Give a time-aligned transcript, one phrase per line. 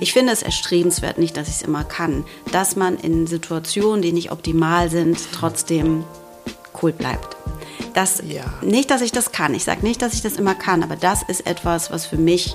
[0.00, 4.12] Ich finde es erstrebenswert, nicht, dass ich es immer kann, dass man in Situationen, die
[4.12, 6.04] nicht optimal sind, trotzdem
[6.82, 7.36] cool bleibt.
[7.94, 8.44] Das, ja.
[8.62, 9.54] Nicht, dass ich das kann.
[9.54, 12.54] Ich sage nicht, dass ich das immer kann, aber das ist etwas, was für mich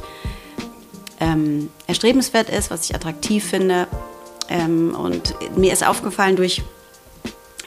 [1.19, 3.87] ähm, erstrebenswert ist, was ich attraktiv finde.
[4.49, 6.63] Ähm, und mir ist aufgefallen durch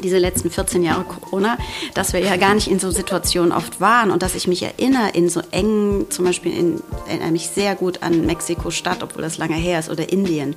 [0.03, 1.57] diese letzten 14 Jahre Corona,
[1.95, 5.11] dass wir ja gar nicht in so Situationen oft waren und dass ich mich erinnere
[5.15, 9.55] in so engen, zum Beispiel in, erinnere mich sehr gut an Mexiko-Stadt, obwohl das lange
[9.55, 10.55] her ist, oder Indien.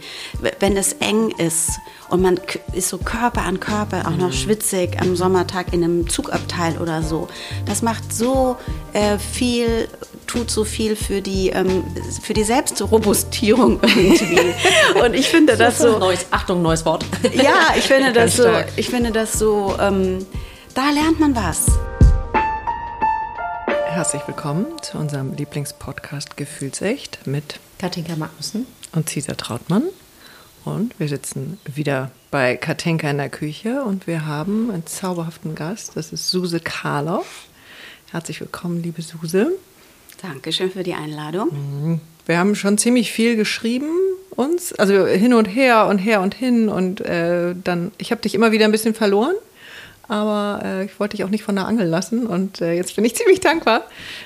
[0.59, 2.39] Wenn es eng ist und man
[2.73, 4.33] ist so Körper an Körper, auch noch mhm.
[4.33, 7.27] schwitzig am Sommertag in einem Zugabteil oder so,
[7.65, 8.57] das macht so
[8.93, 9.87] äh, viel
[10.27, 11.83] tut so viel für die, ähm,
[12.21, 14.53] für die Selbstrobustierung irgendwie.
[15.03, 15.97] Und ich finde das so.
[15.97, 17.05] Neues, Achtung, neues Wort.
[17.33, 20.25] Ja, ich finde das so, ich finde das so, ähm,
[20.75, 21.67] da lernt man was.
[23.87, 29.83] Herzlich willkommen zu unserem Lieblingspodcast Gefühlsecht mit Katinka Magnussen und Cesar Trautmann.
[30.65, 35.95] Und wir sitzen wieder bei Katinka in der Küche und wir haben einen zauberhaften Gast.
[35.95, 37.48] Das ist Suse Karloff.
[38.11, 39.51] Herzlich willkommen, liebe Suse.
[40.19, 41.49] Dankeschön für die Einladung.
[41.51, 42.01] Mhm.
[42.25, 43.91] Wir haben schon ziemlich viel geschrieben
[44.31, 48.33] uns, also hin und her und her und hin und äh, dann, ich habe dich
[48.33, 49.35] immer wieder ein bisschen verloren,
[50.07, 53.05] aber äh, ich wollte dich auch nicht von der Angel lassen und äh, jetzt bin
[53.05, 53.83] ich ziemlich dankbar,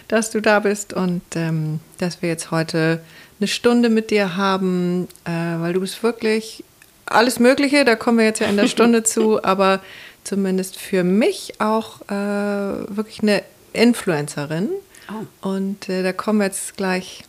[0.07, 3.01] dass du da bist und ähm, dass wir jetzt heute
[3.41, 6.63] eine Stunde mit dir haben, äh, weil du bist wirklich
[7.05, 9.81] alles Mögliche, da kommen wir jetzt ja in der Stunde zu, aber
[10.23, 14.69] zumindest für mich auch äh, wirklich eine Influencerin
[15.09, 15.49] Oh.
[15.49, 17.23] Und äh, da kommen wir jetzt gleich,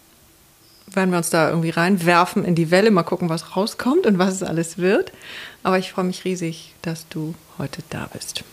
[0.86, 4.34] werden wir uns da irgendwie reinwerfen in die Welle, mal gucken, was rauskommt und was
[4.34, 5.12] es alles wird.
[5.62, 8.44] Aber ich freue mich riesig, dass du heute da bist.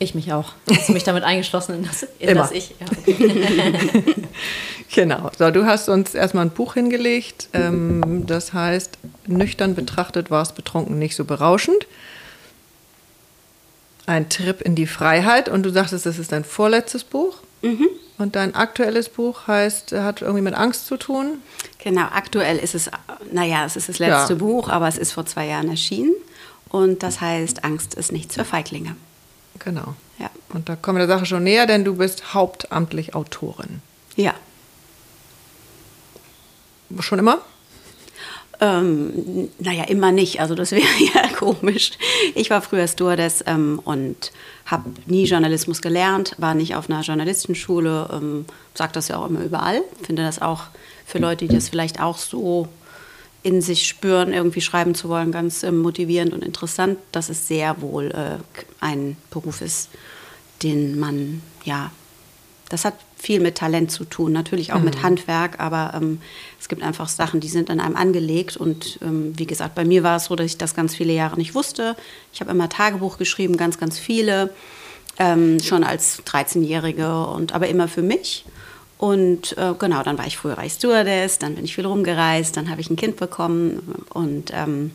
[0.00, 0.52] Ich mich auch.
[0.70, 2.42] Hast du mich damit eingeschlossen in das, in Immer.
[2.42, 2.74] das Ich?
[2.78, 4.14] Ja, okay.
[4.94, 5.30] genau.
[5.36, 7.48] So, du hast uns erstmal ein Buch hingelegt.
[7.52, 11.88] Ähm, das heißt, nüchtern betrachtet war es betrunken nicht so berauschend.
[14.08, 15.50] Ein Trip in die Freiheit.
[15.50, 17.40] Und du sagtest, das ist dein vorletztes Buch.
[17.60, 17.88] Mhm.
[18.16, 21.42] Und dein aktuelles Buch heißt, hat irgendwie mit Angst zu tun?
[21.78, 22.90] Genau, aktuell ist es,
[23.30, 24.38] naja, es ist das letzte ja.
[24.38, 26.14] Buch, aber es ist vor zwei Jahren erschienen.
[26.70, 28.96] Und das heißt, Angst ist nichts für Feiglinge.
[29.58, 29.94] Genau.
[30.18, 30.30] Ja.
[30.54, 33.82] Und da kommen wir der Sache schon näher, denn du bist hauptamtlich Autorin.
[34.16, 34.32] Ja.
[37.00, 37.42] Schon immer?
[38.60, 40.40] Ähm, naja, immer nicht.
[40.40, 41.92] Also das wäre ja komisch.
[42.34, 44.32] Ich war früher Stewardess ähm, und
[44.66, 49.40] habe nie Journalismus gelernt, war nicht auf einer Journalistenschule, ähm, sage das ja auch immer
[49.40, 49.82] überall.
[50.02, 50.64] Finde das auch
[51.06, 52.68] für Leute, die das vielleicht auch so
[53.42, 57.80] in sich spüren, irgendwie schreiben zu wollen, ganz ähm, motivierend und interessant, dass es sehr
[57.80, 58.38] wohl äh,
[58.80, 59.90] ein Beruf ist,
[60.62, 61.92] den man, ja,
[62.68, 64.84] das hat viel mit Talent zu tun, natürlich auch mhm.
[64.84, 66.20] mit Handwerk, aber ähm,
[66.60, 68.56] es gibt einfach Sachen, die sind an einem angelegt.
[68.56, 71.36] Und ähm, wie gesagt, bei mir war es so, dass ich das ganz viele Jahre
[71.36, 71.96] nicht wusste.
[72.32, 74.50] Ich habe immer Tagebuch geschrieben, ganz, ganz viele,
[75.18, 78.44] ähm, schon als 13-Jährige und aber immer für mich.
[78.98, 82.80] Und äh, genau, dann war ich früher Stewardess, dann bin ich viel rumgereist, dann habe
[82.80, 84.90] ich ein Kind bekommen und ähm,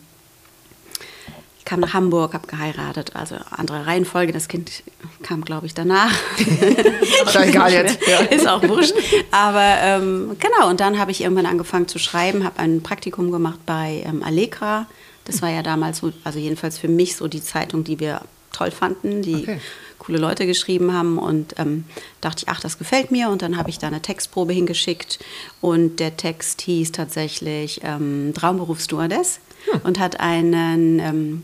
[1.64, 4.34] ich kam nach Hamburg, habe geheiratet, also andere Reihenfolge.
[4.34, 4.84] Das Kind
[5.22, 6.12] kam, glaube ich, danach.
[6.38, 8.06] ist egal jetzt.
[8.06, 8.20] Ja.
[8.36, 8.94] Ist auch wurscht.
[9.32, 13.60] Aber ähm, genau, und dann habe ich irgendwann angefangen zu schreiben, habe ein Praktikum gemacht
[13.66, 14.88] bei ähm, Allegra.
[15.24, 18.72] Das war ja damals so, also jedenfalls für mich so die Zeitung, die wir toll
[18.72, 19.60] fanden, die okay.
[20.00, 21.18] coole Leute geschrieben haben.
[21.18, 21.86] Und ähm,
[22.20, 23.30] dachte ich, ach, das gefällt mir.
[23.30, 25.20] Und dann habe ich da eine Textprobe hingeschickt.
[25.62, 29.40] Und der Text hieß tatsächlich ähm, Traumberuf Stewardess
[29.72, 29.80] hm.
[29.86, 31.44] und hat einen ähm,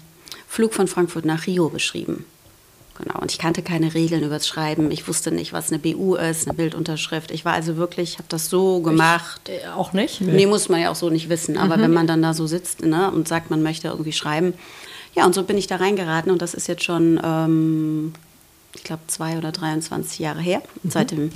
[0.49, 2.25] Flug von Frankfurt nach Rio beschrieben.
[2.97, 4.91] Genau, und ich kannte keine Regeln übers Schreiben.
[4.91, 7.31] Ich wusste nicht, was eine BU ist, eine Bildunterschrift.
[7.31, 9.41] Ich war also wirklich, habe das so gemacht.
[9.47, 10.19] Ich, äh, auch nicht?
[10.19, 10.33] Nee.
[10.33, 10.45] nee.
[10.47, 11.57] muss man ja auch so nicht wissen.
[11.57, 11.81] Aber mhm.
[11.83, 14.53] wenn man dann da so sitzt ne, und sagt, man möchte irgendwie schreiben.
[15.15, 18.13] Ja, und so bin ich da reingeraten und das ist jetzt schon, ähm,
[18.75, 20.61] ich glaube, zwei oder 23 Jahre her.
[20.83, 20.89] Mhm.
[20.89, 21.31] Seitdem,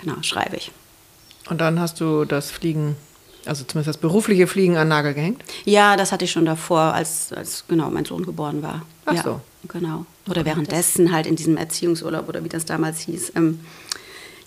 [0.00, 0.70] genau, schreibe ich.
[1.50, 2.96] Und dann hast du das Fliegen
[3.46, 5.42] also zumindest das berufliche Fliegen an Nagel gehängt?
[5.64, 8.82] Ja, das hatte ich schon davor, als, als genau mein Sohn geboren war.
[9.04, 9.40] Ach ja, so.
[9.68, 10.06] Genau.
[10.28, 13.32] Oder währenddessen halt in diesem Erziehungsurlaub oder wie das damals hieß.
[13.36, 13.60] Ähm,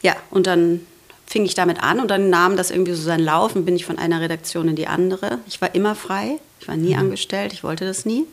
[0.02, 0.82] ja, und dann
[1.26, 3.86] fing ich damit an und dann nahm das irgendwie so seinen Lauf und bin ich
[3.86, 5.40] von einer Redaktion in die andere.
[5.48, 7.00] Ich war immer frei, ich war nie mhm.
[7.00, 8.26] angestellt, ich wollte das nie.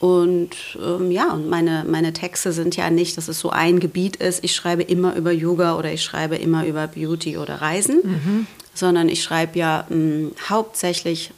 [0.00, 0.50] Und
[0.80, 4.44] ähm, ja, und meine, meine Texte sind ja nicht, dass es so ein Gebiet ist,
[4.44, 8.46] ich schreibe immer über Yoga oder ich schreibe immer über Beauty oder Reisen, mhm
[8.78, 11.32] sondern ich schreibe ja mh, hm, hauptsächlich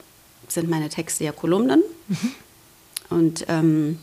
[0.49, 1.83] sind meine Texte ja Kolumnen.
[2.09, 2.17] Mhm.
[3.09, 3.99] Und ähm,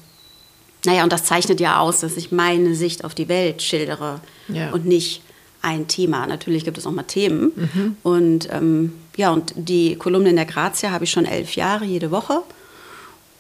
[0.86, 4.72] naja, und das zeichnet ja aus, dass ich meine Sicht auf die Welt schildere ja.
[4.72, 5.22] und nicht
[5.62, 6.25] ein Thema.
[6.28, 7.51] Natürlich gibt es auch mal Themen.
[7.56, 7.98] Mhm.
[8.04, 12.12] Und ähm, ja, und die Kolumne in der Grazia habe ich schon elf Jahre, jede
[12.12, 12.42] Woche.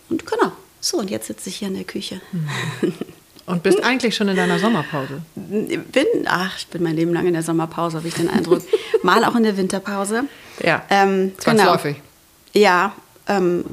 [0.09, 2.21] Und genau, so, und jetzt sitze ich hier in der Küche.
[3.47, 5.21] Und bist eigentlich schon in deiner Sommerpause?
[5.35, 8.61] Bin, ach, ich bin mein Leben lang in der Sommerpause, habe ich den Eindruck.
[9.03, 10.25] Mal auch in der Winterpause.
[10.63, 11.95] Ja, Ähm, zwangsläufig.
[12.53, 12.65] Genau.
[12.65, 12.93] Ja,
[13.27, 13.63] ähm,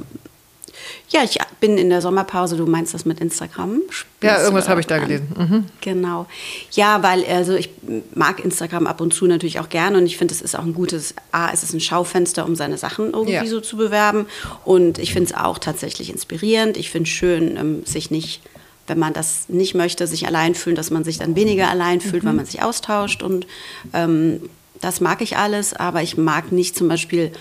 [1.09, 2.57] ja, ich bin in der Sommerpause.
[2.57, 3.81] Du meinst das mit Instagram?
[4.21, 5.27] Ja, irgendwas habe ich da gelesen.
[5.37, 5.65] Mhm.
[5.81, 6.25] Genau.
[6.71, 7.69] Ja, weil also ich
[8.13, 10.73] mag Instagram ab und zu natürlich auch gerne und ich finde, es ist auch ein
[10.73, 13.45] gutes, A, es ist ein Schaufenster, um seine Sachen irgendwie Ja.
[13.45, 14.25] so zu bewerben.
[14.65, 16.75] Und ich finde es auch tatsächlich inspirierend.
[16.77, 18.41] Ich finde es schön, ähm, sich nicht,
[18.87, 22.23] wenn man das nicht möchte, sich allein fühlen, dass man sich dann weniger allein fühlt,
[22.23, 23.23] weil man sich austauscht.
[23.23, 23.47] Und
[23.93, 24.41] ähm,
[24.81, 27.31] das mag ich alles, aber ich mag nicht zum Beispiel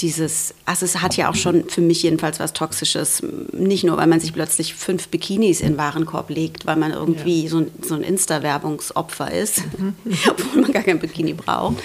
[0.00, 3.22] dieses, also es hat ja auch schon für mich jedenfalls was Toxisches.
[3.52, 7.46] Nicht nur, weil man sich plötzlich fünf Bikinis in den Warenkorb legt, weil man irgendwie
[7.48, 9.62] so ein, so ein Insta-Werbungsopfer ist,
[10.28, 11.76] obwohl man gar kein Bikini braucht.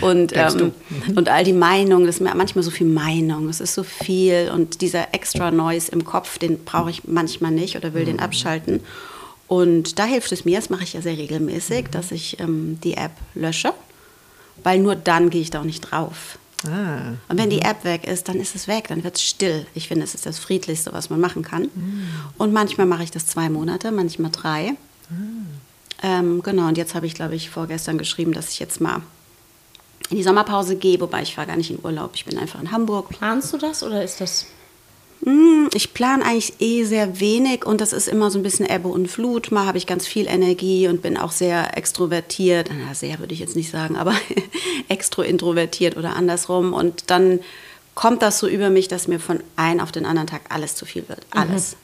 [0.00, 0.72] Und, ähm,
[1.16, 4.80] und all die Meinungen, das ist manchmal so viel Meinung, es ist so viel und
[4.80, 8.80] dieser extra Noise im Kopf, den brauche ich manchmal nicht oder will den abschalten.
[9.48, 12.94] Und da hilft es mir, das mache ich ja sehr regelmäßig, dass ich ähm, die
[12.94, 13.72] App lösche,
[14.62, 16.38] weil nur dann gehe ich da auch nicht drauf.
[16.64, 17.12] Ah.
[17.28, 19.66] Und wenn die App weg ist, dann ist es weg, dann wird es still.
[19.74, 21.68] Ich finde, es ist das Friedlichste, was man machen kann.
[22.38, 24.74] Und manchmal mache ich das zwei Monate, manchmal drei.
[26.02, 29.02] Ähm, genau, und jetzt habe ich, glaube ich, vorgestern geschrieben, dass ich jetzt mal
[30.10, 32.70] in die Sommerpause gehe, wobei ich fahre gar nicht in Urlaub, ich bin einfach in
[32.70, 33.08] Hamburg.
[33.10, 34.46] Planst du das oder ist das.
[35.24, 38.88] Hm, Ich plane eigentlich eh sehr wenig und das ist immer so ein bisschen Ebbe
[38.88, 39.50] und Flut.
[39.50, 42.70] Mal habe ich ganz viel Energie und bin auch sehr extrovertiert.
[42.72, 44.14] Na, sehr würde ich jetzt nicht sagen, aber
[44.88, 46.72] extro-introvertiert oder andersrum.
[46.72, 47.40] Und dann
[47.94, 50.84] kommt das so über mich, dass mir von einem auf den anderen Tag alles zu
[50.86, 51.20] viel wird.
[51.30, 51.76] Alles.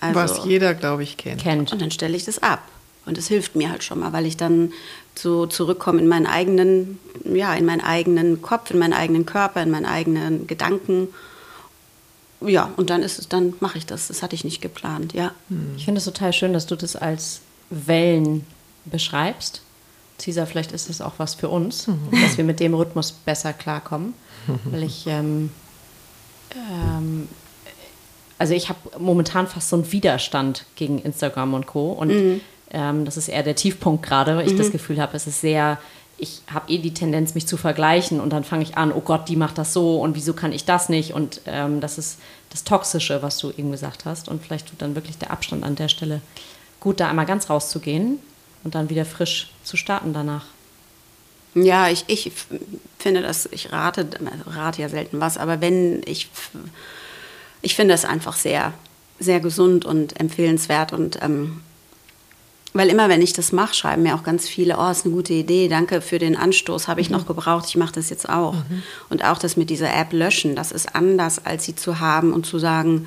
[0.00, 1.42] Also, Was jeder, glaube ich, kennt.
[1.42, 1.72] kennt?
[1.72, 2.62] und dann stelle ich das ab.
[3.04, 4.72] Und es hilft mir halt schon mal, weil ich dann
[5.14, 9.70] so zurückkomme in meinen eigenen, ja, in meinen eigenen Kopf, in meinen eigenen Körper, in
[9.70, 11.08] meinen eigenen Gedanken.
[12.40, 14.08] Ja, und dann ist es, dann mache ich das.
[14.08, 15.32] Das hatte ich nicht geplant, ja.
[15.76, 17.40] Ich finde es total schön, dass du das als
[17.70, 18.46] Wellen
[18.84, 19.62] beschreibst.
[20.20, 21.88] Cesar, vielleicht ist das auch was für uns,
[22.22, 24.14] dass wir mit dem Rhythmus besser klarkommen.
[24.64, 25.50] Weil ich, ähm,
[26.54, 27.28] ähm,
[28.38, 31.92] also ich habe momentan fast so einen Widerstand gegen Instagram und Co.
[31.92, 32.40] Und
[32.70, 35.78] ähm, das ist eher der Tiefpunkt gerade, weil ich das Gefühl habe, es ist sehr,
[36.18, 39.28] ich habe eh die Tendenz, mich zu vergleichen und dann fange ich an, oh Gott,
[39.28, 41.14] die macht das so und wieso kann ich das nicht?
[41.14, 42.18] Und ähm, das ist
[42.50, 44.28] das Toxische, was du eben gesagt hast.
[44.28, 46.20] Und vielleicht tut dann wirklich der Abstand an der Stelle
[46.80, 48.18] gut, da einmal ganz rauszugehen
[48.64, 50.46] und dann wieder frisch zu starten danach.
[51.54, 52.32] Ja, ich, ich
[52.98, 54.08] finde das, ich rate,
[54.46, 56.28] rate ja selten was, aber wenn ich,
[57.62, 58.74] ich finde das einfach sehr,
[59.18, 61.62] sehr gesund und empfehlenswert und ähm,
[62.74, 65.32] weil immer, wenn ich das mache, schreiben mir auch ganz viele, oh, ist eine gute
[65.32, 68.54] Idee, danke für den Anstoß, habe ich noch gebraucht, ich mache das jetzt auch.
[69.08, 72.44] Und auch das mit dieser App löschen, das ist anders, als sie zu haben und
[72.46, 73.06] zu sagen,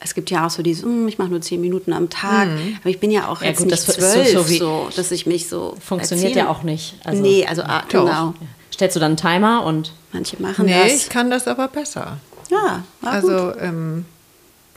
[0.00, 2.46] es gibt ja auch so dieses, "Hm, ich mache nur zehn Minuten am Tag,
[2.80, 4.88] aber ich bin ja auch Ja, jetzt gut, nicht das ist so- zwölf, so so,
[4.94, 6.44] dass ich mich so Funktioniert erzähle.
[6.46, 6.94] ja auch nicht.
[7.04, 7.88] Also- nee, also ah, Doch.
[8.04, 8.04] genau.
[8.10, 8.34] Ja.
[8.72, 10.92] Stellst du dann einen Timer und Manche machen Nee, das.
[10.92, 12.18] ich kann das aber besser.
[12.50, 13.56] Ja, war Also gut.
[13.60, 14.04] ähm,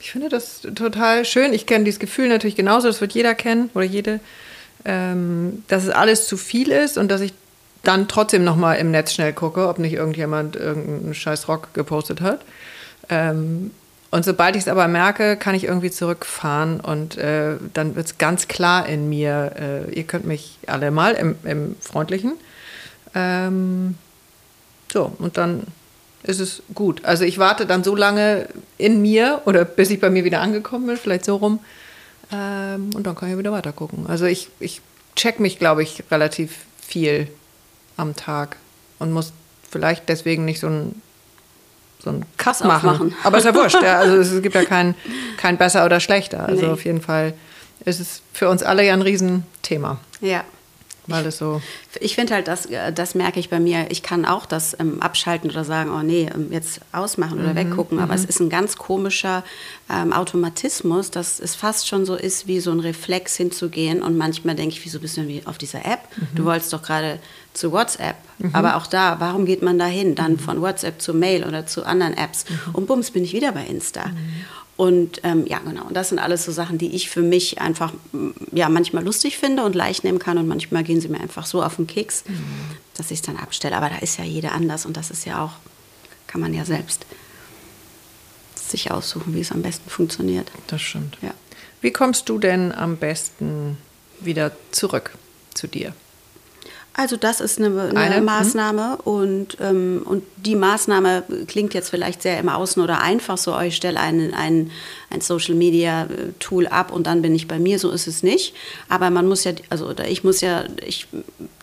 [0.02, 1.54] ich finde das total schön.
[1.54, 4.20] Ich kenne dieses Gefühl natürlich genauso, das wird jeder kennen oder jede,
[4.84, 7.34] ähm, dass es alles zu viel ist und dass ich
[7.84, 12.22] dann trotzdem noch mal im Netz schnell gucke, ob nicht irgendjemand irgendeinen scheiß Rock gepostet
[12.22, 12.42] hat.
[13.10, 13.72] Ähm,
[14.10, 18.18] und sobald ich es aber merke, kann ich irgendwie zurückfahren und äh, dann wird es
[18.18, 19.54] ganz klar in mir,
[19.90, 22.34] äh, ihr könnt mich alle mal im, im Freundlichen.
[23.16, 23.96] Ähm,
[24.92, 25.68] so, und dann
[26.24, 27.04] ist es gut.
[27.06, 28.48] Also ich warte dann so lange
[28.78, 31.60] in mir oder bis ich bei mir wieder angekommen bin, vielleicht so rum.
[32.32, 34.06] Ähm, und dann kann ich wieder weiter gucken.
[34.08, 34.82] Also ich, ich
[35.16, 37.28] check mich, glaube ich, relativ viel
[37.98, 38.58] am Tag
[39.00, 39.34] und muss
[39.70, 41.02] vielleicht deswegen nicht so ein
[42.04, 42.90] so ein Cut Fass machen.
[42.90, 43.16] aufmachen.
[43.24, 43.82] Aber ist ja wurscht.
[43.82, 44.00] Ja.
[44.00, 44.96] Also es gibt ja kein,
[45.38, 46.46] kein besser oder schlechter.
[46.48, 46.72] Also Nee.
[46.72, 47.34] auf jeden Fall
[47.86, 50.44] ist es für uns alle ja ein Riesenthema, ja.
[51.08, 51.62] weil es so
[52.00, 53.88] Ich finde halt, das, äh, das merke ich bei mir.
[53.90, 58.00] Ich kann auch das ähm, abschalten oder sagen, oh nee, ähm, jetzt ausmachen oder weggucken.
[58.00, 59.44] Aber es ist ein ganz komischer
[59.90, 64.02] ähm, Automatismus, dass es fast schon so ist, wie so ein Reflex hinzugehen.
[64.02, 66.00] Und manchmal denke ich, wieso bist du denn wie auf dieser App?
[66.36, 67.20] Du wolltest doch gerade
[67.54, 68.16] zu WhatsApp.
[68.54, 70.16] Aber auch da, warum geht man da hin?
[70.16, 72.46] Dann von WhatsApp zu Mail oder zu anderen Apps.
[72.74, 74.12] Und bums, bin ich wieder bei Insta.
[74.78, 75.86] Und ähm, ja, genau.
[75.86, 77.94] Und das sind alles so Sachen, die ich für mich einfach
[78.52, 80.40] ja, manchmal lustig finde und leicht nehmen kann.
[80.40, 82.24] Und manchmal gehen sie mir einfach so auf den Keks,
[82.96, 83.76] dass ich es dann abstelle.
[83.76, 85.54] Aber da ist ja jeder anders und das ist ja auch,
[86.28, 87.06] kann man ja selbst
[88.56, 90.52] sich aussuchen, wie es am besten funktioniert.
[90.68, 91.18] Das stimmt.
[91.22, 91.34] Ja.
[91.82, 93.78] Wie kommst du denn am besten
[94.20, 95.12] wieder zurück
[95.54, 95.94] zu dir?
[96.94, 98.26] Also das ist eine, eine, Eine, hm?
[98.26, 103.56] Maßnahme und, ähm, und die Maßnahme klingt jetzt vielleicht sehr im Außen oder einfach so,
[103.56, 104.72] oh, ich stelle ein, ein,
[105.10, 108.24] ein Social Media äh, Tool ab und dann bin ich bei mir, so ist es
[108.24, 108.54] nicht.
[108.90, 111.08] Aber man muss ja, also oder ich muss ja, ich,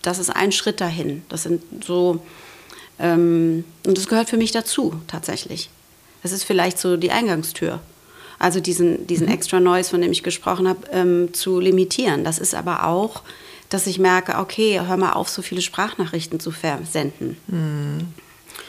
[0.03, 1.23] das ist ein Schritt dahin.
[1.29, 2.23] Das sind so,
[2.99, 5.69] ähm, und das gehört für mich dazu tatsächlich.
[6.23, 7.81] Das ist vielleicht so die Eingangstür.
[8.39, 12.25] Also diesen, diesen Extra Noise, von dem ich gesprochen habe, ähm, zu limitieren.
[12.25, 13.23] Das ist aber auch
[13.69, 17.37] dass ich merke, okay, hör mal auf, so viele Sprachnachrichten zu versenden.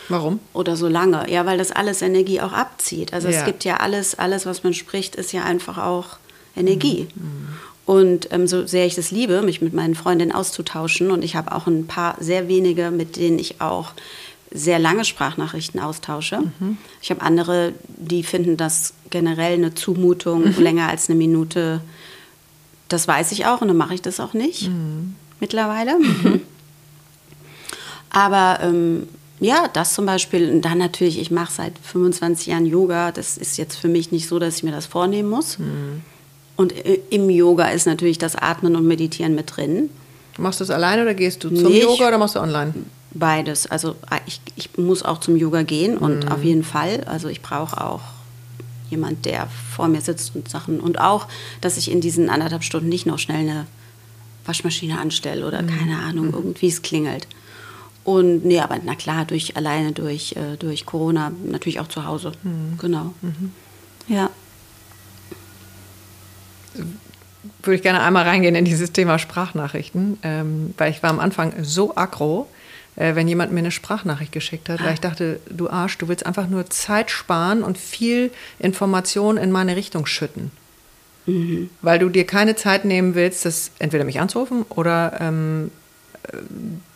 [0.10, 0.40] Warum?
[0.54, 1.30] Oder so lange.
[1.32, 3.14] Ja, weil das alles Energie auch abzieht.
[3.14, 3.40] Also Ja.
[3.40, 6.18] es gibt ja alles, alles, was man spricht, ist ja einfach auch
[6.56, 7.08] Energie.
[7.86, 11.54] Und ähm, so sehr ich das liebe, mich mit meinen Freundinnen auszutauschen, und ich habe
[11.54, 13.94] auch ein paar sehr wenige, mit denen ich auch
[14.52, 16.42] sehr lange Sprachnachrichten austausche.
[17.02, 21.82] Ich habe andere, die finden das generell eine Zumutung, länger als eine Minute.
[22.90, 24.70] Das weiß ich auch und dann mache ich das auch nicht
[25.40, 25.94] mittlerweile.
[28.10, 29.08] Aber ähm,
[29.40, 33.12] ja, das zum Beispiel, und dann natürlich, ich mache seit 25 Jahren Yoga.
[33.12, 35.58] Das ist jetzt für mich nicht so, dass ich mir das vornehmen muss.
[36.56, 39.90] Und i- im Yoga ist natürlich das Atmen und Meditieren mit drin.
[40.38, 42.74] Machst du es alleine oder gehst du zum Nee, Yoga oder machst du online?
[43.14, 43.68] Beides.
[43.68, 47.04] Also äh, ich, ich muss auch zum Yoga gehen und auf jeden Fall.
[47.06, 48.02] Also ich brauche auch
[48.90, 50.80] jemand, der vor mir sitzt und Sachen.
[50.80, 51.28] Und auch,
[51.62, 53.66] dass ich in diesen anderthalb Stunden nicht noch schnell eine
[54.46, 57.28] Waschmaschine anstelle oder keine Ahnung, irgendwie es klingelt.
[58.04, 62.32] Und nee, aber na klar, durch alleine durch, äh, durch Corona natürlich auch zu Hause.
[62.80, 63.14] Genau.
[64.08, 64.30] Ja.
[67.64, 71.54] würde ich gerne einmal reingehen in dieses Thema Sprachnachrichten, ähm, weil ich war am Anfang
[71.64, 72.48] so aggro,
[73.00, 76.26] äh, wenn jemand mir eine Sprachnachricht geschickt hat, weil ich dachte, du Arsch, du willst
[76.28, 78.30] einfach nur Zeit sparen und viel
[78.60, 80.52] Information in meine Richtung schütten.
[81.84, 85.70] Weil du dir keine Zeit nehmen willst, das entweder mich anzurufen oder ähm,
[86.24, 86.38] äh,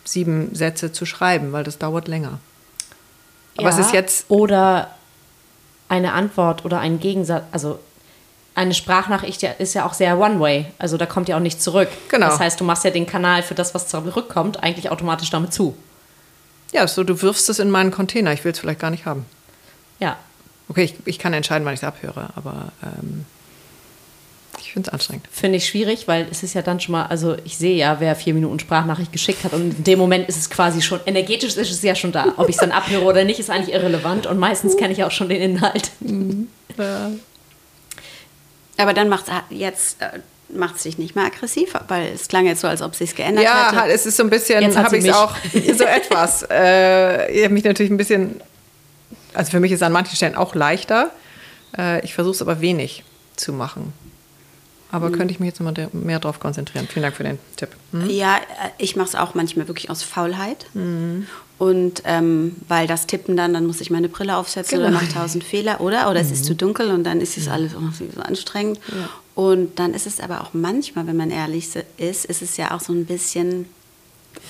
[0.06, 2.40] sieben Sätze zu schreiben, weil das dauert länger.
[3.58, 4.90] Aber es Ja, ist jetzt Oder
[5.88, 7.78] eine Antwort oder ein Gegensatz, also
[8.56, 10.66] eine Sprachnachricht ja- ist ja auch sehr One-Way.
[10.80, 11.90] Also da kommt ja auch nichts zurück.
[12.10, 12.28] Genau.
[12.30, 15.76] Das heißt, du machst ja den Kanal für das, was zurückkommt, eigentlich automatisch damit zu.
[16.74, 18.34] Ja so, du wirfst es in meinen Container.
[18.34, 19.26] Ich will es vielleicht gar nicht haben.
[20.00, 20.18] Ja.
[20.68, 23.26] Okay, ich, ich kann entscheiden, wann ich es abhöre, aber ähm,
[24.60, 25.28] ich finde es anstrengend.
[25.32, 28.16] Finde ich schwierig, weil es ist ja dann schon mal, also ich sehe ja, wer
[28.16, 31.72] vier Minuten Sprachnachricht geschickt hat und in dem Moment ist es quasi schon, energetisch ist
[31.72, 32.34] es ja schon da.
[32.38, 35.12] Ob ich es dann abhöre oder nicht, ist eigentlich irrelevant und meistens kenne ich auch
[35.12, 35.92] schon den Inhalt.
[38.78, 40.20] Aber dann macht es jetzt äh,
[40.56, 43.16] macht es dich nicht mehr aggressiv, weil es klang jetzt so, als ob es sich
[43.16, 43.92] geändert Ja, hätte.
[43.94, 45.36] es ist so ein bisschen, habe ich es auch
[45.78, 46.44] so etwas.
[46.50, 48.42] Äh, ich habe mich natürlich ein bisschen,
[49.34, 51.12] also für mich ist es an manchen Stellen auch leichter.
[51.78, 53.04] Äh, ich versuche es aber wenig
[53.36, 53.94] zu machen.
[54.92, 55.14] Aber Mhm.
[55.18, 56.88] könnte ich mich jetzt nochmal mehr darauf konzentrieren.
[56.88, 57.70] Vielen Dank für den Tipp.
[57.94, 58.08] Hm?
[58.12, 58.40] Ja, äh,
[58.78, 60.68] ich mache es auch manchmal wirklich aus Faulheit.
[61.60, 65.00] Und ähm, weil das Tippen dann, dann muss ich meine Brille aufsetzen oder Genau.
[65.00, 66.10] mache tausend Fehler, oder?
[66.12, 68.80] Oder es ist zu dunkel und dann ist es alles irgendwie so anstrengend.
[69.36, 72.80] Und dann ist es aber auch manchmal, wenn man ehrlich ist, ist es ja auch
[72.82, 73.66] so ein bisschen,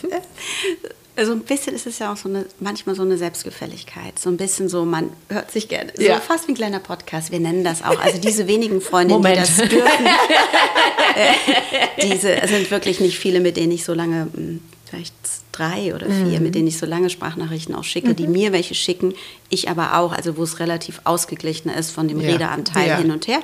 [1.23, 4.19] so ein bisschen ist es ja auch so eine, manchmal so eine Selbstgefälligkeit.
[4.19, 6.19] So ein bisschen so, man hört sich gerne, so Ja.
[6.19, 7.31] fast wie ein kleiner Podcast.
[7.31, 7.97] Wir nennen das auch.
[7.99, 9.35] Also diese wenigen Moment.
[9.35, 10.05] die das dürfen,
[12.03, 15.13] diese es sind wirklich nicht viele, mit denen ich so lange, hm, vielleicht
[15.51, 19.13] drei oder vier, mit denen ich so lange Sprachnachrichten auch schicke, die mir welche schicken,
[19.49, 22.31] ich aber auch, also wo es relativ ausgeglichen ist von dem Ja.
[22.31, 22.97] Redeanteil Ja.
[22.97, 23.39] hin und her.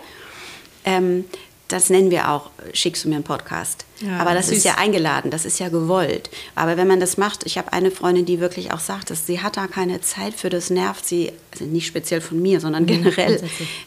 [0.90, 1.26] Ähm,
[1.70, 3.86] das nennen wir auch, schickst du mir einen Podcast.
[4.02, 4.58] Ja, aber das süß.
[4.58, 6.32] ist ja eingeladen, das ist ja gewollt.
[6.56, 9.42] Aber wenn man das macht, ich habe eine Freundin, die wirklich auch sagt, dass sie
[9.42, 13.42] hat da keine Zeit für, das nervt sie, also nicht speziell von mir, sondern generell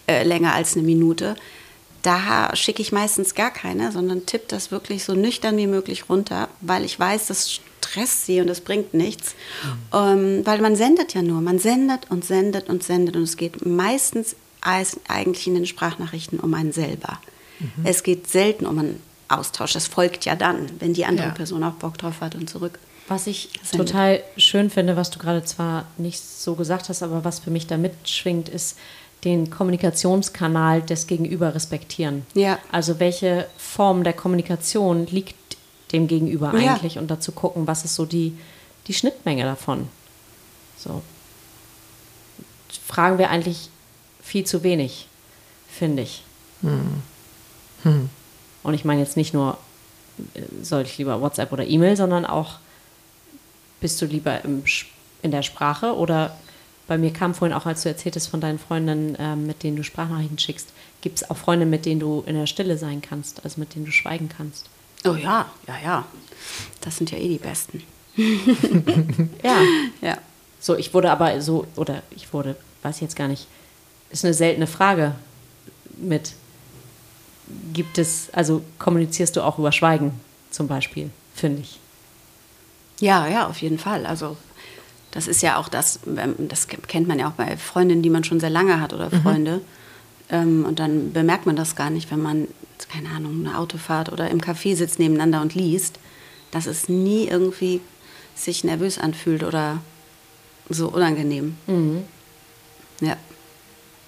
[0.06, 1.34] äh, länger als eine Minute.
[2.02, 6.48] Da schicke ich meistens gar keine, sondern tippe das wirklich so nüchtern wie möglich runter,
[6.60, 9.34] weil ich weiß, das stresst sie und das bringt nichts.
[9.92, 13.66] Ähm, weil man sendet ja nur, man sendet und sendet und sendet und es geht
[13.66, 17.18] meistens als- eigentlich in den Sprachnachrichten um einen selber.
[17.84, 19.72] Es geht selten um einen Austausch.
[19.72, 21.32] Das folgt ja dann, wenn die andere Ja.
[21.34, 22.78] Person auch Bock drauf hat und zurück.
[23.08, 23.88] Was ich Sendet.
[23.88, 27.66] total schön finde, was du gerade zwar nicht so gesagt hast, aber was für mich
[27.68, 28.78] da mitschwingt, ist
[29.24, 32.26] den Kommunikationskanal des Gegenüber respektieren.
[32.34, 32.58] Ja.
[32.72, 35.36] Also welche Form der Kommunikation liegt
[35.92, 36.72] dem Gegenüber Ja.
[36.74, 38.36] eigentlich und dazu gucken, was ist so die,
[38.88, 39.88] die Schnittmenge davon.
[40.76, 41.02] So.
[42.86, 43.68] Fragen wir eigentlich
[44.22, 45.06] viel zu wenig,
[45.68, 46.22] finde ich.
[48.62, 49.58] Und ich meine jetzt nicht nur,
[50.34, 52.58] äh, soll ich lieber WhatsApp oder E-Mail, sondern auch,
[53.80, 54.86] bist du lieber im, Sch-
[55.22, 56.36] in der Sprache oder
[56.86, 59.82] bei mir kam vorhin auch, als du erzähltest von deinen Freundinnen, ähm, mit denen du
[59.84, 60.68] Sprachnachrichten schickst,
[61.00, 63.84] gibt es auch Freunde, mit denen du in der Stille sein kannst, also mit denen
[63.86, 64.66] du schweigen kannst.
[65.04, 66.06] Oh ja, ja, ja.
[66.80, 67.82] Das sind ja eh die Besten.
[69.42, 69.56] Ja.
[70.00, 70.18] Ja.
[70.60, 73.46] So, ich wurde aber so, oder ich wurde, weiß ich jetzt gar nicht,
[74.12, 75.14] ist eine seltene Frage
[75.96, 76.34] mit,
[77.72, 80.12] gibt es, also kommunizierst du auch über Schweigen
[80.50, 81.78] zum Beispiel, finde ich.
[83.00, 84.06] Ja, ja, auf jeden Fall.
[84.06, 84.36] Also
[85.10, 86.00] das ist ja auch das,
[86.38, 89.60] das kennt man ja auch bei Freundinnen, die man schon sehr lange hat oder Freunde.
[90.30, 92.48] Ähm, und dann bemerkt man das gar nicht, wenn man,
[92.88, 95.98] keine Ahnung, eine Autofahrt oder im Café sitzt nebeneinander und liest,
[96.50, 97.80] dass es nie irgendwie
[98.34, 99.80] sich nervös anfühlt oder
[100.68, 101.56] so unangenehm.
[103.00, 103.16] Ja.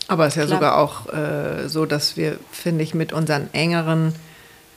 [0.08, 0.58] Aber es ist ja Klar.
[0.58, 4.14] sogar auch äh, so, dass wir, finde ich, mit unseren engeren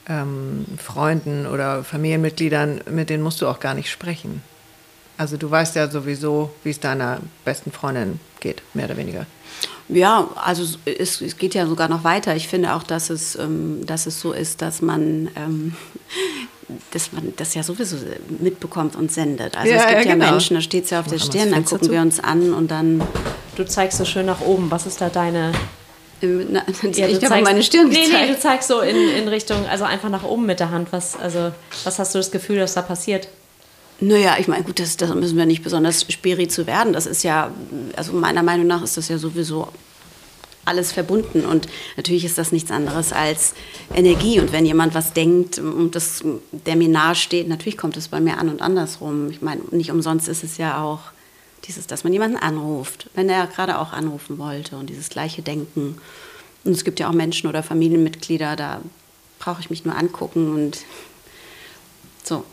[0.08, 4.42] ähm, Freunden oder Familienmitgliedern, mit denen musst du auch gar nicht sprechen.
[5.18, 9.26] Also du weißt ja sowieso, wie es deiner besten Freundin geht, mehr oder weniger.
[9.88, 12.36] Ja, also es, es geht ja sogar noch weiter.
[12.36, 15.74] Ich finde auch, dass es, ähm, dass es so ist, dass man, ähm,
[16.92, 17.96] dass man das ja sowieso
[18.40, 19.56] mitbekommt und sendet.
[19.56, 20.30] Also Ja, es gibt ja, genau.
[20.32, 21.92] Menschen, da steht es ja auf der Stirn, dann gucken zu.
[21.92, 23.02] wir uns an und dann...
[23.56, 24.70] Du zeigst so schön nach oben.
[24.70, 25.52] Was ist da deine.
[26.20, 28.28] Na, Ja, ich habe meine Stirn Nee, gezeigt.
[28.28, 30.88] nee, du zeigst so in, in Richtung, also einfach nach oben mit der Hand.
[30.92, 31.52] Was, also,
[31.84, 33.28] was hast du das Gefühl, dass da passiert?
[34.00, 36.92] Naja, ich meine, gut, das, das müssen wir nicht besonders spiri zu werden.
[36.92, 37.50] Das ist ja,
[37.96, 39.68] also meiner Meinung nach ist das ja sowieso
[40.68, 41.44] alles verbunden.
[41.44, 43.54] Und natürlich ist das nichts anderes als
[43.94, 44.38] Energie.
[44.38, 46.22] Und wenn jemand was denkt und das,
[46.52, 49.30] der mir nahe steht, natürlich kommt es bei mir an und andersrum.
[49.30, 51.00] Ich meine, nicht umsonst ist es ja auch
[51.64, 55.98] dieses, dass man jemanden anruft, wenn er gerade auch anrufen wollte und dieses gleiche Denken.
[56.64, 58.80] Und es gibt ja auch Menschen oder Familienmitglieder, da
[59.38, 60.78] brauche ich mich nur angucken und
[62.24, 62.44] so,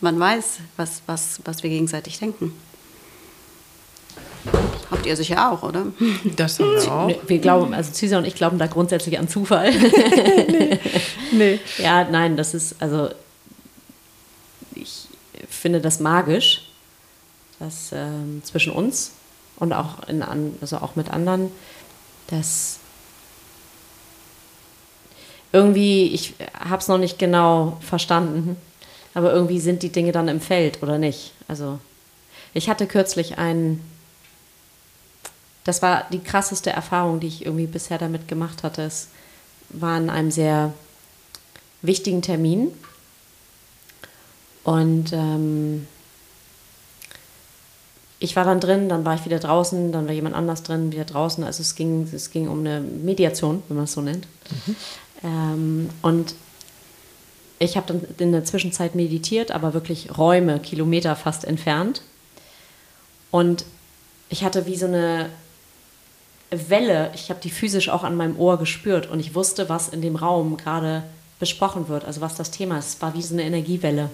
[0.00, 2.52] man weiß, was, was, was wir gegenseitig denken.
[4.90, 5.86] Habt ihr sicher auch, oder?
[6.36, 7.06] Das haben wir auch.
[7.06, 9.72] Nee, Wir glauben, also Cesar und ich glauben da grundsätzlich an Zufall.
[11.32, 11.58] Nee.
[11.78, 13.08] Ja, nein, das ist, also
[14.76, 15.08] ich
[15.48, 16.62] finde das magisch,
[17.58, 19.10] dass ähm, zwischen uns
[19.56, 21.50] und auch in an, also auch mit anderen,
[22.28, 22.78] dass
[25.52, 28.56] irgendwie, ich habe es noch nicht genau verstanden,
[29.14, 31.32] aber irgendwie sind die Dinge dann im Feld oder nicht.
[31.46, 31.78] Also
[32.52, 33.80] ich hatte kürzlich einen,
[35.64, 38.82] das war die krasseste Erfahrung, die ich irgendwie bisher damit gemacht hatte.
[38.82, 39.08] Es
[39.70, 40.72] war in einem sehr
[41.82, 42.70] wichtigen Termin.
[44.62, 45.86] Und ähm,
[48.18, 51.04] ich war dann drin, dann war ich wieder draußen, dann war jemand anders drin, wieder
[51.04, 51.44] draußen.
[51.44, 54.26] Also es ging, es ging um eine Mediation, wenn man es so nennt.
[55.22, 56.34] Ähm, und
[57.58, 62.02] ich habe dann in der Zwischenzeit meditiert, aber wirklich Räume, Kilometer fast entfernt.
[63.30, 63.64] Und
[64.28, 65.30] ich hatte wie so eine
[66.70, 70.02] Welle, ich habe die physisch auch an meinem Ohr gespürt und ich wusste, was in
[70.02, 71.04] dem Raum gerade
[71.38, 72.88] besprochen wird, also was das Thema ist.
[72.88, 74.10] Es war wie so eine Energiewelle.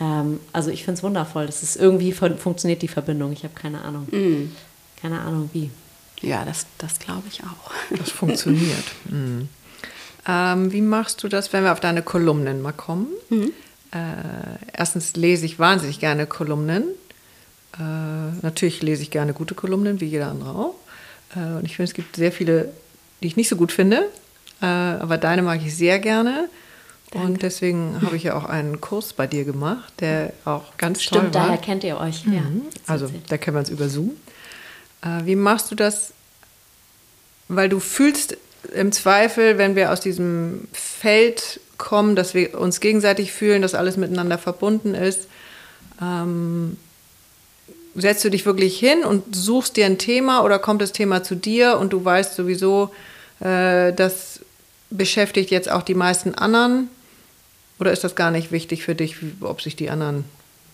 [0.00, 1.46] Ähm, also ich finde es wundervoll.
[1.46, 3.32] Das ist irgendwie fun funktioniert die Verbindung.
[3.32, 4.08] Ich habe keine Ahnung.
[5.00, 5.70] Keine Ahnung wie.
[6.20, 7.96] Ja, das, das glaube ich auch.
[7.96, 8.84] Das funktioniert.
[9.10, 9.48] Mhm.
[10.24, 13.08] Ähm, wie machst du das, wenn wir auf deine Kolumnen mal kommen?
[13.92, 13.98] Äh,
[14.72, 16.84] erstens lese ich wahnsinnig gerne Kolumnen.
[17.76, 20.74] Äh, natürlich lese ich gerne gute Kolumnen, wie jeder andere auch.
[21.34, 22.72] Äh, und ich finde, es gibt sehr viele,
[23.22, 24.08] die ich nicht so gut finde.
[24.60, 26.48] Äh, aber deine mag ich sehr gerne.
[27.14, 31.18] Und deswegen habe ich ja auch einen Kurs bei dir gemacht, der auch ganz toll
[31.18, 31.46] Stimmt, war.
[31.46, 32.24] daher kennt ihr euch.
[32.24, 34.12] Ja, jetzt Also da kennen wir uns über Zoom.
[35.02, 36.12] Äh, wie machst du das?
[37.48, 38.38] Weil du fühlst
[38.72, 43.96] im Zweifel, wenn wir aus diesem Feld kommen, dass wir uns gegenseitig fühlen, dass alles
[43.96, 45.28] miteinander verbunden ist,
[46.00, 46.78] ähm,
[47.94, 51.34] setzt du dich wirklich hin und suchst dir ein Thema oder kommt das Thema zu
[51.34, 52.90] dir und du weißt sowieso,
[53.40, 54.40] äh, das
[54.90, 56.88] beschäftigt jetzt auch die meisten anderen?
[57.78, 60.24] Oder ist das gar nicht wichtig für dich, ob sich die anderen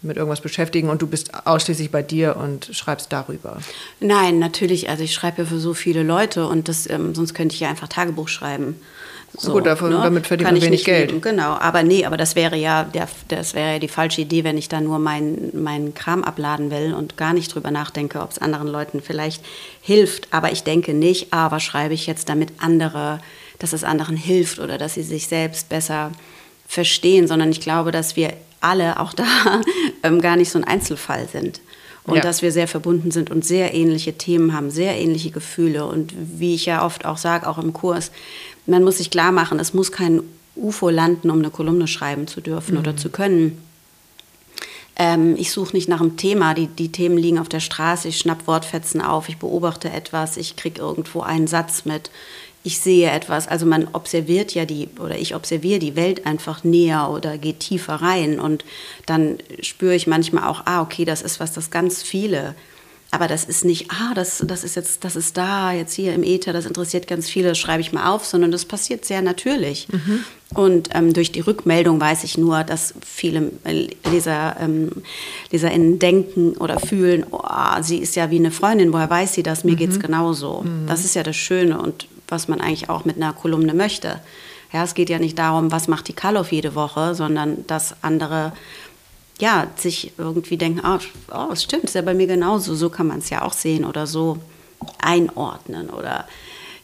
[0.02, 3.58] mit irgendwas beschäftigen und du bist ausschließlich bei dir und schreibst darüber?
[4.00, 4.88] Nein, natürlich.
[4.88, 7.68] Also ich schreibe ja für so viele Leute und das, ähm, sonst könnte ich ja
[7.68, 8.76] einfach Tagebuch schreiben.
[9.36, 11.10] So, gut, davon- damit verdient Kann man ich wenig Geld.
[11.10, 14.42] leben, Genau, aber nee, aber das wäre ja der, das wäre ja die falsche Idee,
[14.42, 18.30] wenn ich da nur meinen meinen Kram abladen will und gar nicht drüber nachdenke, ob
[18.30, 19.44] es anderen Leuten vielleicht
[19.80, 20.28] hilft.
[20.32, 23.20] Aber ich denke nicht, ah, was schreibe ich jetzt, damit andere,
[23.58, 26.10] dass es anderen hilft oder dass sie sich selbst besser
[26.66, 29.24] verstehen, sondern ich glaube, dass wir alle auch da
[30.02, 31.60] ähm, gar nicht so ein Einzelfall sind.
[32.04, 32.22] Und Ja.
[32.22, 35.84] dass wir sehr verbunden sind und sehr ähnliche Themen haben, sehr ähnliche Gefühle.
[35.84, 38.10] Und wie ich ja oft auch sage, auch im Kurs,
[38.68, 40.22] man muss sich klar machen, es muss kein
[40.54, 43.62] UFO landen, um eine Kolumne schreiben zu dürfen oder zu können.
[44.96, 46.54] Ähm, ich suche nicht nach einem Thema.
[46.54, 48.08] Die, die Themen liegen auf der Straße.
[48.08, 49.28] Ich schnapp Wortfetzen auf.
[49.28, 50.36] Ich beobachte etwas.
[50.36, 52.10] Ich kriege irgendwo einen Satz mit.
[52.64, 53.46] Ich sehe etwas.
[53.46, 57.94] Also man observiert ja die, oder ich observiere die Welt einfach näher oder geht tiefer
[57.94, 58.40] rein.
[58.40, 58.64] Und
[59.06, 62.56] dann spüre ich manchmal auch, ah, okay, das ist was, das ganz viele
[63.10, 66.22] aber das ist nicht, ah, das, das ist jetzt, das ist da, jetzt hier im
[66.22, 69.88] Äther, das interessiert ganz viele, das schreibe ich mal auf, sondern das passiert sehr natürlich.
[69.88, 70.24] Mhm.
[70.54, 73.50] Und ähm, durch die Rückmeldung weiß ich nur, dass viele
[74.10, 74.90] Leser, ähm,
[75.50, 77.42] LeserInnen denken oder fühlen, oh,
[77.80, 79.64] sie ist ja wie eine Freundin, woher weiß sie das?
[79.64, 79.76] Mir mhm.
[79.76, 80.62] geht es genauso.
[80.62, 80.86] Mhm.
[80.86, 84.20] Das ist ja das Schöne und was man eigentlich auch mit einer Kolumne möchte.
[84.70, 88.52] Ja, es geht ja nicht darum, was macht die Kaloff jede Woche, sondern dass andere
[89.38, 90.98] ja, sich irgendwie denken, oh,
[91.32, 93.84] oh, es stimmt, ist ja bei mir genauso, so kann man es ja auch sehen
[93.84, 94.38] oder so
[95.00, 96.26] einordnen oder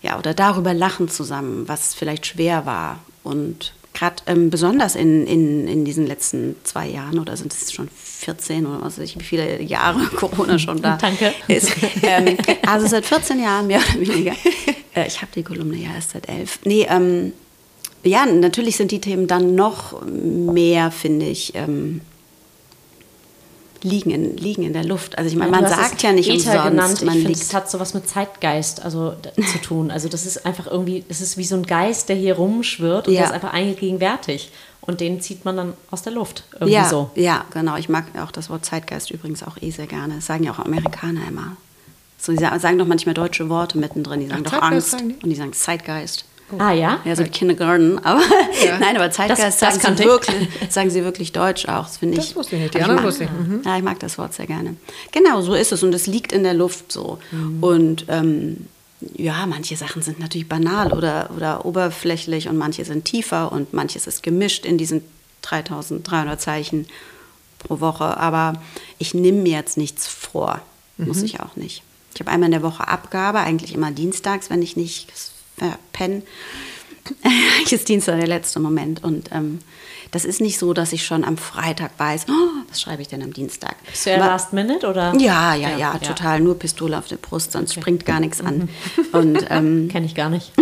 [0.03, 3.01] ja, oder darüber lachen zusammen, was vielleicht schwer war.
[3.23, 7.89] Und gerade ähm, besonders in, in, in diesen letzten zwei Jahren oder sind es schon
[7.89, 11.33] 14 oder was weiß ich, wie viele Jahre Corona schon da Danke.
[11.49, 11.73] ist.
[12.03, 12.37] Ähm,
[12.67, 14.35] also seit 14 Jahren mehr oder weniger.
[14.97, 16.61] Äh, ich habe die Kolumne ja erst seit elf.
[16.65, 17.33] Nee, ähm,
[18.05, 22.01] ja, natürlich sind die Themen dann noch mehr, finde ich, ähm,
[23.85, 25.17] liegen in, liegen in der Luft.
[25.19, 26.71] Also ich meine, ja, man sagt ja nicht Ether umsonst,
[27.01, 27.05] genannt.
[27.05, 27.41] man ich liegt.
[27.43, 29.15] es hat sowas mit Zeitgeist also,
[29.53, 29.91] zu tun.
[29.93, 33.15] Also das ist einfach irgendwie, es ist wie so ein Geist, der hier rumschwirrt und
[33.15, 33.21] Ja.
[33.21, 34.51] der ist einfach allgegenwärtig.
[34.81, 36.45] Und den zieht man dann aus der Luft.
[36.55, 37.11] Irgendwie Ja, so.
[37.15, 37.77] ja, genau.
[37.77, 40.17] Ich mag auch das Wort Zeitgeist übrigens auch eh sehr gerne.
[40.17, 41.57] Das sagen ja auch Amerikaner immer.
[42.19, 44.21] So, die sa- sagen doch manchmal deutsche Worte mittendrin.
[44.21, 45.25] Die sagen Ach, doch Zeitgeist Angst sagen die?
[45.25, 46.25] und die sagen Zeitgeist.
[46.59, 47.01] Ah ja?
[47.05, 48.21] Ja, so wie Kindergarten, aber
[48.65, 48.79] Ja.
[48.79, 50.09] nein, aber Zeitgeist Das- das sagen, sie ich.
[50.09, 51.85] wirklich, sagen sie wirklich deutsch auch.
[51.87, 52.37] Das finde Das ich.
[52.37, 52.75] wusste ich nicht.
[52.75, 53.31] Die anderen mag, wusste ich.
[53.31, 53.63] Mhm.
[53.65, 54.77] Ja, ich mag das Wort sehr gerne.
[55.11, 57.19] Genau, so ist es und es liegt in der Luft so.
[57.61, 58.69] Und ähm,
[59.17, 64.07] ja, manche Sachen sind natürlich banal oder, oder oberflächlich und manche sind tiefer und manches
[64.07, 65.03] ist gemischt in diesen
[65.43, 66.87] 3300 Zeichen
[67.59, 68.17] pro Woche.
[68.17, 68.55] Aber
[68.99, 70.61] ich nehme mir jetzt nichts vor,
[70.99, 71.83] muss ich auch nicht.
[72.15, 75.09] Ich habe einmal in der Woche Abgabe, eigentlich immer dienstags, wenn ich nicht
[75.71, 76.23] verpenne.
[77.23, 79.05] Eigentlich ist Dienstag der letzte Moment.
[79.05, 79.59] Und ähm,
[80.11, 83.23] das ist nicht so, dass ich schon am Freitag weiß, oh, was schreibe ich denn
[83.23, 83.75] am Dienstag?
[83.85, 85.13] Bist du ja Last Minute oder?
[85.19, 86.41] ja, ja, ja, total.
[86.41, 87.81] Nur Pistole auf der Brust, sonst Okay.
[87.81, 88.69] springt gar nichts an.
[89.13, 90.53] Und ähm, Kenne ich gar nicht.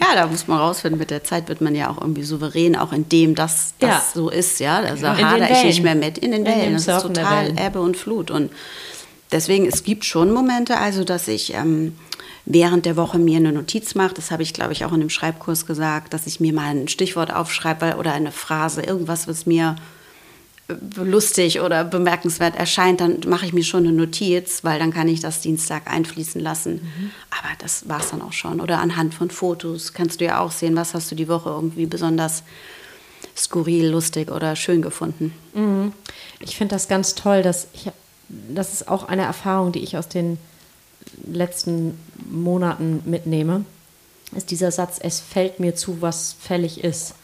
[0.00, 2.92] ja, da muss man rausfinden, mit der Zeit wird man ja auch irgendwie souverän, auch
[2.92, 4.04] in dem, dass das Ja.
[4.14, 4.78] so ist, ja.
[4.78, 6.72] Also In den hadere ich nicht mehr mit in den In Wellen.
[6.74, 7.50] Das ist total.
[7.58, 8.30] Ebbe und Flut.
[8.30, 8.50] Und
[9.32, 11.94] deswegen, es gibt schon Momente, also dass ich ähm,
[12.46, 15.10] während der Woche mir eine Notiz mache, das habe ich, glaube ich, auch in dem
[15.10, 19.76] Schreibkurs gesagt, dass ich mir mal ein Stichwort aufschreibe oder eine Phrase, irgendwas, was mir
[20.68, 25.08] äh, lustig oder bemerkenswert erscheint, dann mache ich mir schon eine Notiz, weil dann kann
[25.08, 26.80] ich das Dienstag einfließen lassen.
[27.30, 28.60] Aber das war es dann auch schon.
[28.60, 31.86] Oder anhand von Fotos kannst du ja auch sehen, was hast du die Woche irgendwie
[31.86, 32.42] besonders
[33.36, 35.32] skurril, lustig oder schön gefunden.
[36.40, 37.90] Ich finde das ganz toll, dass ich,
[38.28, 40.38] das ist auch eine Erfahrung, die ich aus den
[41.26, 41.98] letzten
[42.30, 43.64] Monaten mitnehme,
[44.36, 47.14] ist dieser Satz, es fällt mir zu, was fällig ist.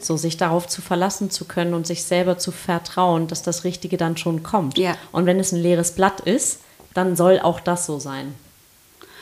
[0.00, 3.96] So sich darauf zu verlassen zu können und sich selber zu vertrauen, dass das Richtige
[3.96, 4.76] dann schon kommt.
[4.76, 4.96] Ja.
[5.12, 6.60] Und wenn es ein leeres Blatt ist,
[6.94, 8.34] dann soll auch das so sein.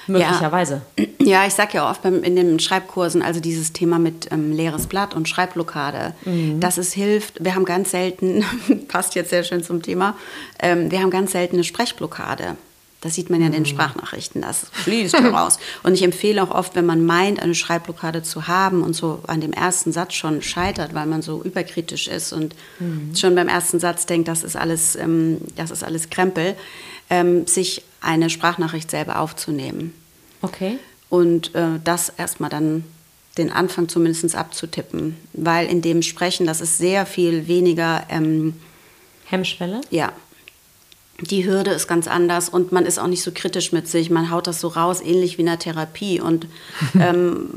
[0.06, 0.82] Möglicherweise.
[1.20, 4.86] Ja, ich sage ja oft beim, in den Schreibkursen, also dieses Thema mit ähm, leeres
[4.86, 6.14] Blatt und Schreibblockade,
[6.58, 7.44] dass es hilft.
[7.44, 8.44] Wir haben ganz selten,
[8.88, 10.16] passt jetzt sehr schön zum Thema,
[10.58, 12.56] ähm, wir haben ganz selten eine Sprechblockade.
[13.02, 15.58] Das sieht man ja in den Sprachnachrichten, das fließt heraus.
[15.82, 19.40] Und ich empfehle auch oft, wenn man meint, eine Schreibblockade zu haben und so an
[19.40, 22.54] dem ersten Satz schon scheitert, weil man so überkritisch ist und
[23.14, 26.56] schon beim ersten Satz denkt, das ist alles, ähm, das ist alles Krempel,
[27.08, 29.94] ähm, sich eine Sprachnachricht selber aufzunehmen
[30.42, 30.78] Okay.
[31.08, 32.84] und äh, das erstmal dann
[33.38, 35.16] den Anfang zumindest abzutippen.
[35.32, 38.54] Weil in dem Sprechen, das ist sehr viel weniger, ähm,
[39.24, 39.80] Hemmschwelle?
[39.90, 40.12] ja,
[41.20, 44.10] die Hürde ist ganz anders und man ist auch nicht so kritisch mit sich.
[44.10, 46.20] Man haut das so raus, ähnlich wie in der Therapie.
[46.20, 46.46] Und
[47.00, 47.48] ähm,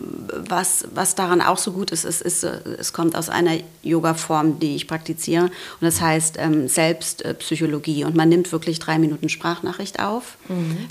[0.48, 4.76] was, was daran auch so gut ist, ist, ist, es kommt aus einer Yoga-Form, die
[4.76, 5.46] ich praktiziere.
[5.46, 8.04] Und das heißt ähm, Selbstpsychologie.
[8.04, 10.38] Und man nimmt wirklich drei Minuten Sprachnachricht auf.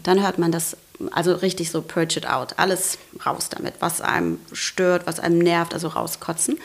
[0.02, 0.76] Dann hört man das,
[1.10, 2.58] also richtig so purge it out.
[2.58, 6.58] Alles raus damit, was einem stört, was einem nervt, also rauskotzen.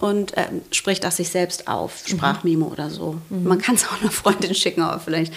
[0.00, 3.18] Und ähm, spricht das sich selbst auf, Sprachmemo oder so.
[3.28, 5.32] Man kann es auch einer Freundin schicken, aber vielleicht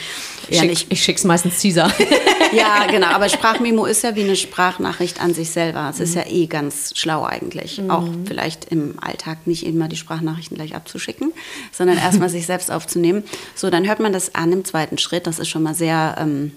[0.50, 0.91] eher Schick, nicht.
[0.91, 1.91] ich schick's meistens Caesar.
[2.56, 3.08] Ja, genau.
[3.08, 5.89] Aber Sprachmemo ist ja wie eine Sprachnachricht an sich selber.
[5.89, 7.82] Es ist ja eh ganz schlau eigentlich.
[7.89, 11.34] Auch vielleicht im Alltag nicht immer die Sprachnachrichten gleich abzuschicken,
[11.72, 13.24] sondern erstmal sich selbst aufzunehmen.
[13.56, 15.28] So, dann hört man das an im zweiten Schritt.
[15.28, 16.52] Das ist schon mal sehr ähm,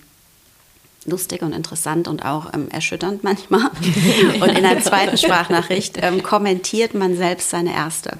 [1.04, 3.70] lustig und interessant und auch ähm, erschütternd manchmal.
[4.40, 8.18] Und in der zweiten Sprachnachricht ähm, kommentiert man selbst seine erste.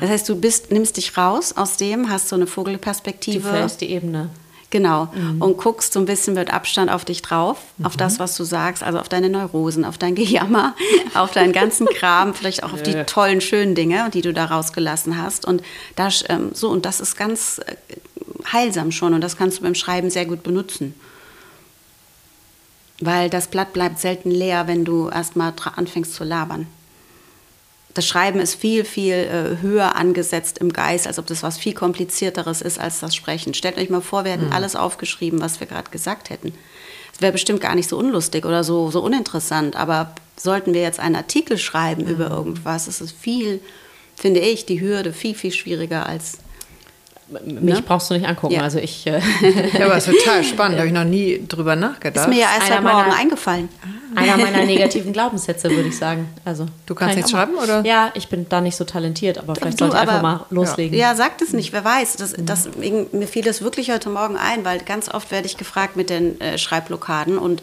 [0.00, 3.48] Das heißt, du bist, nimmst dich raus aus dem, hast so eine Du Vogelperspektive.
[3.48, 4.30] verlässt die Ebene.
[4.70, 5.08] Genau.
[5.38, 8.82] Und guckst so ein bisschen mit Abstand auf dich drauf, auf das, was du sagst,
[8.82, 10.74] also auf deine Neurosen, auf dein Gejammer,
[11.14, 15.16] auf deinen ganzen Kram, vielleicht auch auf die tollen, schönen Dinge, die du da rausgelassen
[15.16, 15.46] hast.
[15.46, 15.62] Und
[15.96, 17.76] das, ähm, so, und das ist ganz äh,
[18.52, 20.94] heilsam schon und das kannst du beim Schreiben sehr gut benutzen.
[23.00, 26.66] Weil das Blatt bleibt selten leer, wenn du erstmal anfängst zu labern.
[27.94, 31.74] Das Schreiben ist viel, viel äh, höher angesetzt im Geist, als ob das was viel
[31.74, 33.54] komplizierteres ist als das Sprechen.
[33.54, 36.52] Stellt euch mal vor, wir hätten alles aufgeschrieben, was wir gerade gesagt hätten.
[37.12, 41.00] Es wäre bestimmt gar nicht so unlustig oder so, so uninteressant, aber sollten wir jetzt
[41.00, 43.60] einen Artikel schreiben über irgendwas, ist es viel,
[44.14, 46.38] finde ich, die Hürde viel, viel schwieriger als
[47.44, 47.82] Mich Ne?
[47.86, 48.54] brauchst du nicht angucken.
[48.54, 48.62] Ja.
[48.62, 49.20] Also ich, äh,
[49.78, 52.26] Ja, aber es ist total spannend, da habe ich noch nie drüber nachgedacht.
[52.26, 53.68] Ist mir ja erst einer heute Morgen eingefallen.
[54.14, 56.28] einer meiner negativen Glaubenssätze, würde ich sagen.
[56.46, 57.84] Also, Du kannst kann ich nicht auch mal- schreiben, oder?
[57.88, 60.98] Ja, ich bin da nicht so talentiert, aber vielleicht Du, sollte ich einfach mal loslegen.
[60.98, 62.16] Ja, sagt es nicht, wer weiß.
[62.16, 62.68] Das, das,
[63.12, 66.40] mir fiel das wirklich heute Morgen ein, weil ganz oft werde ich gefragt mit den
[66.40, 67.62] äh, Schreibblockaden und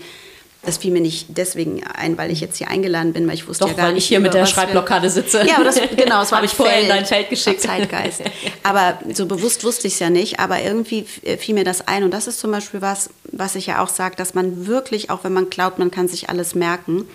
[0.66, 3.64] das fiel mir nicht deswegen ein, weil ich jetzt hier eingeladen bin, weil ich wusste
[3.66, 4.04] Doch, ja gar weil nicht.
[4.04, 5.46] ich hier mit der Schreibblockade sitze.
[5.48, 7.62] Ja, aber das, genau, war Habe ich vorher in dein Feld geschickt.
[7.62, 8.22] Zeitgeist.
[8.64, 12.04] Aber so bewusst wusste ich es ja nicht, aber irgendwie f- fiel mir das ein.
[12.04, 15.24] Und das ist zum Beispiel was, was ich ja auch sage, dass man wirklich, auch
[15.24, 17.06] wenn man glaubt, man kann sich alles merken,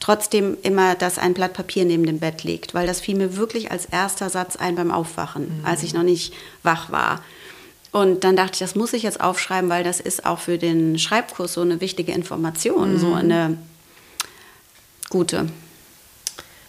[0.00, 2.74] trotzdem immer, dass ein Blatt Papier neben dem Bett liegt.
[2.74, 6.34] Weil das fiel mir wirklich als erster Satz ein beim Aufwachen, als ich noch nicht
[6.62, 7.22] wach war.
[7.92, 10.98] Und dann dachte ich, das muss ich jetzt aufschreiben, weil das ist auch für den
[10.98, 13.58] Schreibkurs so eine wichtige Information, so eine
[15.08, 15.48] gute.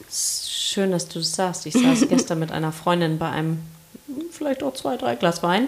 [0.09, 1.65] Schön, dass du das sagst.
[1.65, 3.59] Ich saß gestern mit einer Freundin bei einem,
[4.31, 5.67] vielleicht auch zwei, drei Glas Wein.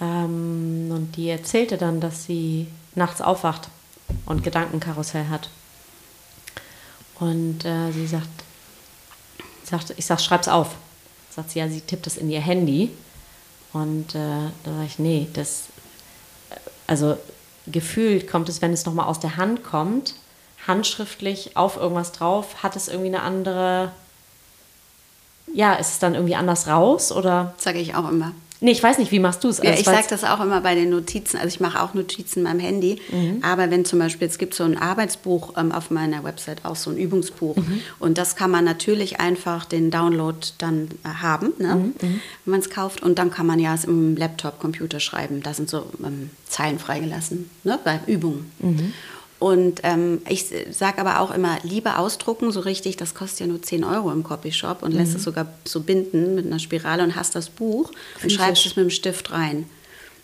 [0.00, 3.68] Ähm, und die erzählte dann, dass sie nachts aufwacht
[4.26, 5.48] und Gedankenkarussell hat.
[7.20, 8.28] Und äh, sie sagt,
[9.62, 10.74] sagt, ich sag, schreib's auf.
[11.30, 12.90] Sagt sie, ja, sie tippt das in ihr Handy.
[13.74, 15.64] Und äh, da sage ich, nee, das,
[16.86, 17.18] also
[17.66, 20.14] gefühlt kommt es, wenn es nochmal aus der Hand kommt,
[20.66, 23.90] handschriftlich auf irgendwas drauf, hat es irgendwie eine andere,
[25.52, 27.54] ja, ist es dann irgendwie anders raus oder?
[27.58, 28.32] Sage ich auch immer.
[28.60, 29.58] Nee, ich weiß nicht, wie machst du es?
[29.58, 31.36] Ja, Also, ich weil- sage das auch immer bei den Notizen.
[31.36, 32.98] Also ich mache auch Notizen in meinem Handy.
[33.42, 36.90] Aber wenn zum Beispiel, es gibt so ein Arbeitsbuch ähm, auf meiner Website, auch so
[36.90, 37.56] ein Übungsbuch.
[37.98, 41.92] Und das kann man natürlich einfach den Download dann äh, haben, ne?
[42.00, 43.02] wenn man es kauft.
[43.02, 45.42] Und dann kann man ja es im Laptop, Computer schreiben.
[45.42, 47.78] Da sind so ähm, Zeilen freigelassen, ne?
[47.84, 48.50] bei Übungen.
[49.38, 53.60] Und ähm, ich sage aber auch immer, lieber ausdrucken, so richtig, das kostet ja nur
[53.60, 57.34] 10 Euro im Copyshop und lässt es sogar so binden mit einer Spirale und hast
[57.34, 57.90] das Buch
[58.22, 59.66] und schreibst es mit dem Stift rein.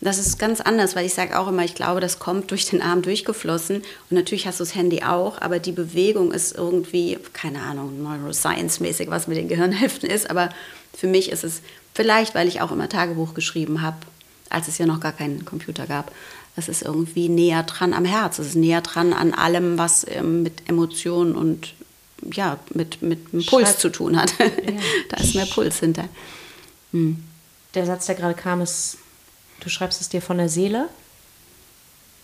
[0.03, 2.81] Das ist ganz anders, weil ich sage auch immer, ich glaube, das kommt durch den
[2.81, 3.77] Arm durchgeflossen.
[3.77, 9.11] Und natürlich hast du das Handy auch, aber die Bewegung ist irgendwie, keine Ahnung, Neuroscience-mäßig,
[9.11, 10.31] was mit den Gehirnhälften ist.
[10.31, 10.49] Aber
[10.97, 11.61] für mich ist es
[11.93, 13.97] vielleicht, weil ich auch immer Tagebuch geschrieben habe,
[14.49, 16.11] als es ja noch gar keinen Computer gab.
[16.55, 18.39] Es ist irgendwie näher dran am Herz.
[18.39, 21.73] Es ist näher dran an allem, was ähm, mit Emotionen und
[22.31, 24.33] ja, mit, mit dem Puls Schreib- zu tun hat.
[25.09, 26.05] da ist mehr Puls hinter.
[27.73, 28.97] Der Satz, der gerade kam, ist,
[29.61, 30.89] du schreibst es dir von der Seele?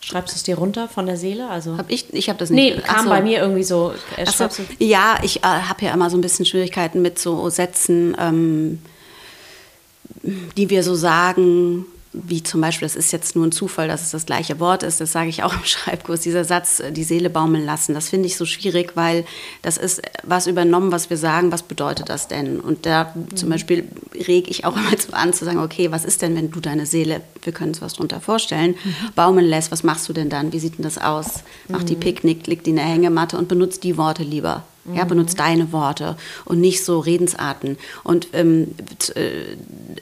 [0.01, 1.49] Schreibst du es dir runter von der Seele?
[1.49, 2.75] Also, Hab ich ich habe das nicht.
[2.75, 3.09] nee, kam so.
[3.09, 3.93] bei mir irgendwie so.
[4.15, 4.47] Äh, so,
[4.79, 8.79] ja, ich äh, habe ja immer so ein bisschen Schwierigkeiten mit so Sätzen, ähm,
[10.23, 14.11] die wir so sagen, wie zum Beispiel, das ist jetzt nur ein Zufall, dass es
[14.11, 17.29] das gleiche Wort ist, das sage ich auch im Schreibkurs, dieser Satz, äh, die Seele
[17.29, 19.25] baumeln lassen, das finde ich so schwierig, weil
[19.61, 22.59] das ist was übernommen, was wir sagen, was bedeutet das denn?
[22.59, 23.87] Und da zum Beispiel
[24.27, 26.85] reg ich auch immer so an zu sagen, okay, was ist denn, wenn du deine
[26.85, 28.75] Seele, wir können uns was drunter vorstellen,
[29.15, 30.53] baumeln lässt, was machst du denn dann?
[30.53, 31.43] Wie sieht denn das aus?
[31.67, 34.63] Mach die Picknick, liegt die in der Hängematte und benutzt die Worte lieber.
[34.93, 37.77] Ja, benutzt deine Worte und nicht so Redensarten.
[38.03, 38.75] Und ähm,
[39.15, 39.55] äh,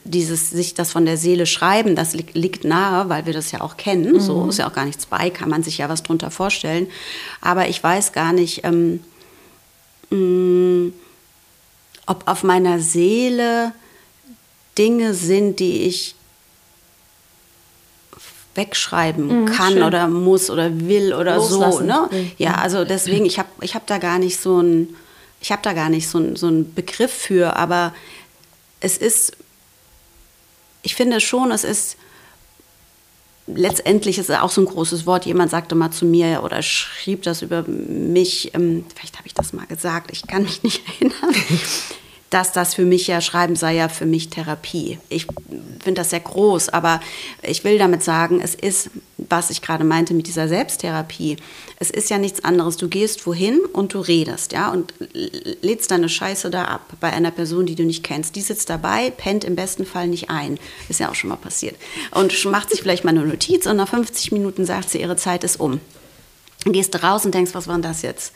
[0.04, 3.62] dieses sich das von der Seele schreiben, das li liegt nahe, weil wir das ja
[3.62, 4.20] auch kennen.
[4.20, 6.88] So ist ja auch gar nichts bei, kann man sich ja was drunter vorstellen.
[7.42, 9.00] Aber ich weiß gar nicht, ähm,
[10.10, 10.92] mh,
[12.06, 13.72] ob auf meiner Seele
[14.78, 16.15] Dinge sind, die ich
[18.56, 19.84] wegschreiben kann schön.
[19.84, 21.60] oder muss oder will oder so.
[21.60, 21.88] Loslassen.
[21.88, 22.10] Ne?
[22.12, 22.32] Mhm.
[22.38, 24.96] Ja, also deswegen, ich habe ich hab da gar nicht so ein,
[25.42, 27.94] ich habe da gar nicht so ein, so einen Begriff für, aber
[28.80, 29.34] es ist,
[30.82, 31.98] ich finde schon, es ist,
[33.48, 35.26] letztendlich ist es auch so ein großes Wort.
[35.26, 39.54] Jemand sagte mal zu mir oder schrieb das über mich, ähm, vielleicht habe ich das
[39.54, 41.36] mal gesagt, ich kann mich nicht erinnern,
[42.36, 45.00] dass das für mich ja, Schreiben sei ja für mich Therapie.
[45.08, 45.26] Ich
[45.82, 47.00] finde das sehr groß, aber
[47.42, 51.38] ich will damit sagen, es ist, was ich gerade meinte mit dieser Selbsttherapie,
[51.80, 52.76] es ist ja nichts anderes.
[52.76, 54.94] Du gehst wohin und du redest, ja, und
[55.62, 58.36] lädst deine Scheiße da ab bei einer Person, die du nicht kennst.
[58.36, 60.60] Die sitzt dabei, pennt im besten Fall nicht ein.
[60.90, 61.78] Ist ja auch schon mal passiert.
[62.12, 65.46] Und macht sich vielleicht mal eine Notiz und nach 50 Minuten sagt sie, ihre Zeit
[65.46, 65.80] ist um.
[66.66, 68.34] Gehst raus und denkst, was war denn das jetzt?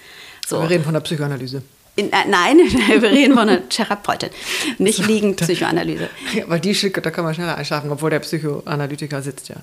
[0.47, 0.62] So.
[0.62, 1.63] Wir reden von der Psychoanalyse.
[1.99, 2.57] In, äh, nein,
[2.88, 4.29] wir reden von einer Therapeutin,
[4.77, 6.09] nicht liegend Psychoanalyse.
[6.33, 9.57] Ja, weil die Schicke, da kann man schneller einschlafen, obwohl der Psychoanalytiker sitzt ja.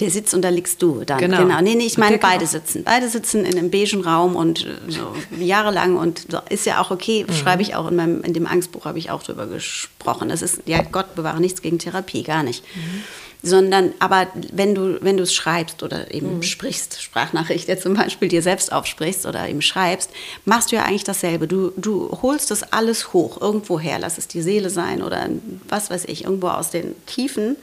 [0.00, 1.18] Der sitzt und da liegst du dann.
[1.18, 1.38] Genau.
[1.38, 1.60] genau.
[1.60, 2.82] Nee, nee, ich meine, beide sitzen.
[2.82, 6.90] Beide sitzen in einem beigen Raum und äh, so jahrelang und so, ist ja auch
[6.90, 7.32] okay, mhm.
[7.32, 10.28] schreibe ich auch in meinem, in dem Angstbuch habe ich auch drüber gesprochen.
[10.28, 12.64] Das ist, ja, Gott bewahre nichts gegen Therapie, gar nicht.
[12.74, 13.02] Mhm
[13.44, 16.42] sondern aber wenn du wenn du es schreibst oder eben mhm.
[16.42, 20.10] sprichst Sprachnachricht ja zum Beispiel dir selbst aufsprichst oder eben schreibst
[20.44, 24.28] machst du ja eigentlich dasselbe du du holst das alles hoch irgendwo her lass es
[24.28, 25.28] die Seele sein oder
[25.68, 27.56] was weiß ich irgendwo aus den Tiefen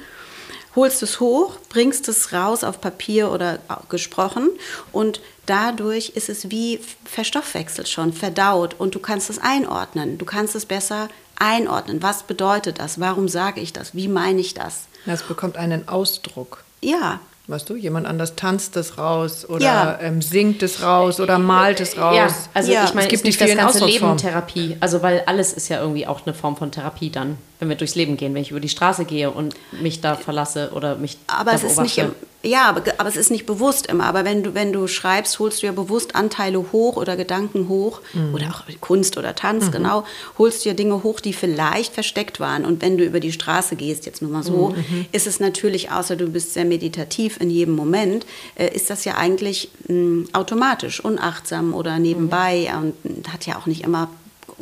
[0.76, 4.50] holst es hoch bringst es raus auf Papier oder gesprochen
[4.92, 10.56] und dadurch ist es wie verstoffwechselt schon verdaut und du kannst es einordnen du kannst
[10.56, 15.24] es besser einordnen was bedeutet das warum sage ich das wie meine ich das das
[15.24, 16.64] bekommt einen Ausdruck.
[16.82, 17.20] Ja.
[17.48, 20.00] Weißt du, jemand anders tanzt es raus oder ja.
[20.00, 22.16] ähm, singt es raus oder malt es raus.
[22.16, 22.86] Ja, also ja.
[22.86, 24.78] ich meine, es gibt nicht das ganze Leben Therapie.
[24.80, 27.94] Also weil alles ist ja irgendwie auch eine Form von Therapie dann, wenn wir durchs
[27.94, 31.54] Leben gehen, wenn ich über die Straße gehe und mich da verlasse oder mich Aber
[31.54, 34.06] es ist nicht im, ja, aber, aber es ist nicht bewusst immer.
[34.06, 38.02] Aber wenn du, wenn du schreibst, holst du ja bewusst Anteile hoch oder Gedanken hoch
[38.14, 38.34] mhm.
[38.34, 39.72] oder auch Kunst oder Tanz, mhm.
[39.72, 40.06] genau,
[40.40, 42.66] holst du ja Dinge hoch, die vielleicht versteckt waren.
[42.66, 44.78] Und wenn du über die Straße gehst, jetzt nur mal so, mhm.
[44.78, 45.06] mhm.
[45.12, 49.18] ist es natürlich, außer du bist sehr meditativ in jedem Moment, äh, ist das ja
[49.18, 52.94] eigentlich mh, hm, automatisch, unachtsam oder nebenbei mhm.
[53.04, 54.10] und hat ja auch nicht immer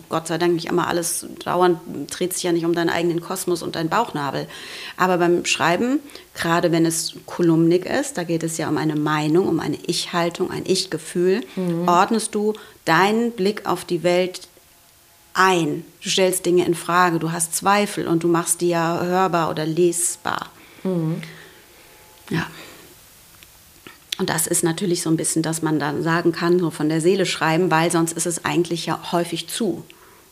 [0.09, 3.61] Gott sei Dank nicht immer alles dauernd, dreht sich ja nicht um deinen eigenen Kosmos
[3.61, 4.47] und deinen Bauchnabel.
[4.97, 5.99] Aber beim Schreiben,
[6.33, 10.51] gerade wenn es kolumnig ist, da geht es ja um eine Meinung, um eine Ich-Haltung,
[10.51, 11.87] ein Ich-Gefühl, mhm.
[11.87, 12.53] ordnest du
[12.85, 14.47] deinen Blick auf die Welt
[15.33, 15.85] ein.
[16.03, 19.65] Du stellst Dinge in Frage, du hast Zweifel und du machst die ja hörbar oder
[19.65, 20.49] lesbar.
[20.83, 21.21] Mhm.
[22.29, 22.47] Ja.
[24.19, 26.99] Und das ist natürlich so ein bisschen, dass man dann sagen kann, so von der
[26.99, 29.83] Seele schreiben, weil sonst ist es eigentlich ja häufig zu.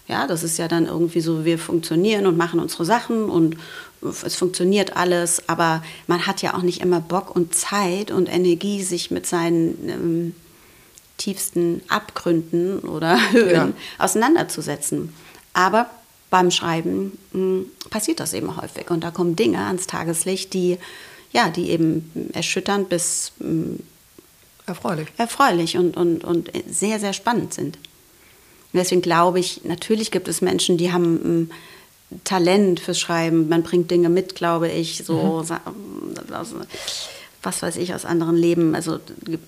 [0.10, 3.58] Ja, das ist ja dann irgendwie so, wir funktionieren und machen unsere Sachen und
[4.02, 8.84] es funktioniert alles, aber man hat ja auch nicht immer Bock und Zeit und Energie,
[8.84, 10.36] sich mit seinen ähm,
[11.18, 13.70] tiefsten Abgründen oder Höhen ja.
[13.98, 15.14] auseinanderzusetzen.
[15.54, 15.90] Aber
[16.30, 20.78] beim Schreiben mh, hm, passiert das eben häufig und da kommen Dinge ans Tageslicht, die
[21.32, 23.76] ja, die eben erschütternd bis mm,
[24.66, 27.78] erfreulich, erfreulich und, und, und sehr, sehr spannend sind.
[28.74, 31.50] Und deswegen glaube ich, natürlich gibt es Menschen, die haben ein mm,
[32.24, 33.50] Talent fürs Schreiben.
[33.50, 35.30] Man bringt Dinge mit, glaube ich, so mhm.
[35.30, 35.50] aus,
[37.44, 38.76] was weiß ich aus anderen Leben.
[38.76, 39.00] Also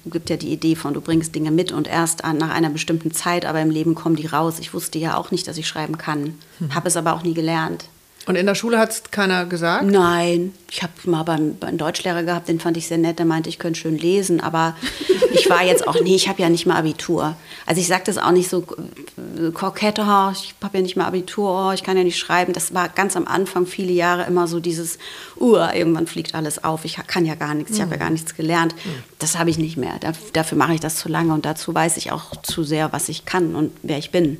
[0.05, 3.11] gibt ja die Idee von, du bringst Dinge mit und erst an, nach einer bestimmten
[3.11, 4.59] Zeit, aber im Leben kommen die raus.
[4.59, 6.75] Ich wusste ja auch nicht, dass ich schreiben kann, mhm.
[6.75, 7.85] habe es aber auch nie gelernt.
[8.29, 9.85] Und in der Schule hat es keiner gesagt?
[9.85, 10.53] Nein.
[10.69, 13.57] Ich habe mal beim, beim Deutschlehrer gehabt, den fand ich sehr nett, der meinte, ich
[13.57, 14.75] könnte schön lesen, aber
[15.33, 17.35] ich war jetzt auch, nee, ich habe ja nicht mal Abitur.
[17.65, 21.07] Also ich sage das auch nicht so äh, kokett, oh, ich habe ja nicht mal
[21.07, 22.53] Abitur, oh, ich kann ja nicht schreiben.
[22.53, 24.99] Das war ganz am Anfang, viele Jahre immer so dieses,
[25.39, 28.35] uh, irgendwann fliegt alles auf, ich kann ja gar nichts, ich habe ja gar nichts
[28.35, 28.75] gelernt.
[29.17, 29.99] Das habe ich nicht mehr.
[30.33, 33.25] Dafür mache ich das zu lange und dazu weiß ich auch zu sehr, was ich
[33.25, 34.39] kann und wer ich bin.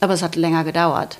[0.00, 1.18] Aber es hat länger gedauert.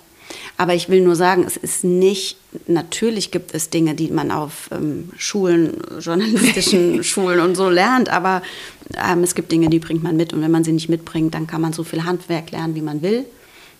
[0.58, 4.70] Aber ich will nur sagen, es ist nicht, natürlich gibt es Dinge, die man auf
[4.72, 8.42] ähm, Schulen, journalistischen Schulen und so lernt, aber
[8.94, 11.46] ähm, es gibt Dinge, die bringt man mit und wenn man sie nicht mitbringt, dann
[11.46, 13.26] kann man so viel Handwerk lernen, wie man will.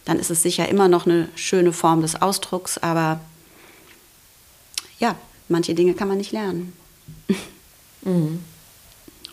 [0.05, 3.21] Dann ist es sicher immer noch eine schöne Form des Ausdrucks, aber
[4.99, 5.17] ja,
[5.49, 6.73] manche Dinge kann man nicht lernen.
[8.03, 8.39] Mhm.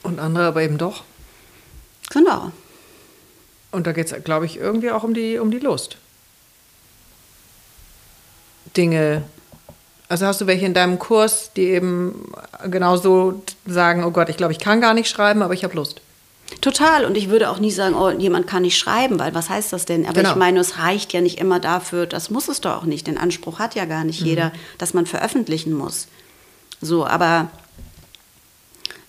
[0.01, 1.03] Und andere aber eben doch.
[2.09, 2.51] Genau.
[3.69, 5.97] Und da geht es, glaube ich, irgendwie auch um die, um die Lust.
[8.75, 9.23] Dinge?
[10.09, 12.31] Also hast du welche in deinem Kurs, die eben
[12.69, 16.01] genauso sagen, oh Gott, ich glaube, ich kann gar nicht schreiben, aber ich habe Lust.
[16.61, 17.05] Total.
[17.05, 19.85] Und ich würde auch nie sagen, oh, jemand kann nicht schreiben, weil was heißt das
[19.85, 20.05] denn?
[20.05, 20.31] Aber genau.
[20.31, 23.07] ich meine, es reicht ja nicht immer dafür, das muss es doch auch nicht.
[23.07, 24.27] Den Anspruch hat ja gar nicht mhm.
[24.27, 26.07] jeder, dass man veröffentlichen muss.
[26.81, 27.49] So, aber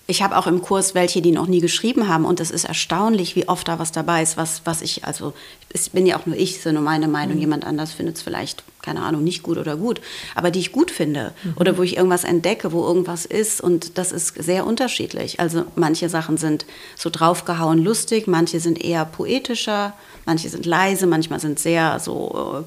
[0.07, 3.37] ich habe auch im Kurs welche, die noch nie geschrieben haben und es ist erstaunlich,
[3.37, 5.33] wie oft da was dabei ist, was, was ich, also
[5.71, 7.41] es bin ja auch nur ich, ist ja nur meine Meinung, mhm.
[7.41, 10.03] jemand anders findet es vielleicht, keine Ahnung, nicht gut oder gut,
[10.35, 11.55] aber die ich gut finde mhm.
[11.57, 15.41] oder wo ich irgendwas entdecke, wo irgendwas ist und das ist sehr unterschiedlich.
[15.41, 16.67] Also manche Sachen sind
[16.97, 19.95] so draufgehauen lustig, manche sind eher poetischer,
[20.27, 22.67] manche sind leise, manchmal sind sehr so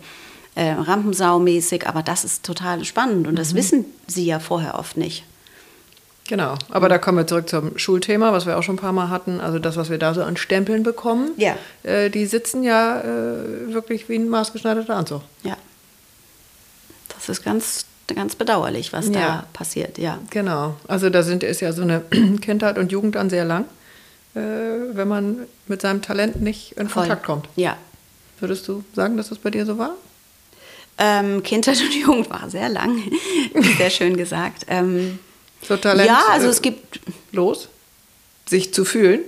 [0.55, 5.23] äh, Rampensau-mäßig, aber das ist total spannend und das wissen sie ja vorher oft nicht.
[6.27, 9.09] Genau, aber da kommen wir zurück zum Schulthema, was wir auch schon ein paar Mal
[9.09, 9.39] hatten.
[9.39, 11.55] Also das, was wir da so an Stempeln bekommen, Ja.
[11.83, 15.21] äh, die sitzen ja äh, wirklich wie ein maßgeschneiderter Anzug.
[15.43, 15.55] Ja.
[17.15, 19.11] Das ist ganz, ganz bedauerlich, was Ja.
[19.13, 20.19] da passiert, ja.
[20.29, 22.01] Genau, also da sind, ist ja so eine
[22.41, 23.63] Kindheit und Jugend dann sehr lang,
[24.35, 24.39] äh,
[24.93, 27.03] wenn man mit seinem Talent nicht in Voll.
[27.03, 27.47] Kontakt kommt.
[27.55, 27.77] Ja.
[28.39, 29.91] Würdest du sagen, dass das bei dir so war?
[30.99, 33.01] Ähm, Kindheit und Jugend war sehr lang,
[33.77, 34.65] sehr schön gesagt.
[34.67, 35.19] Ähm,
[35.61, 36.99] So Talent ja, also äh, es gibt
[37.31, 37.69] los,
[38.45, 39.21] sich zu fühlen.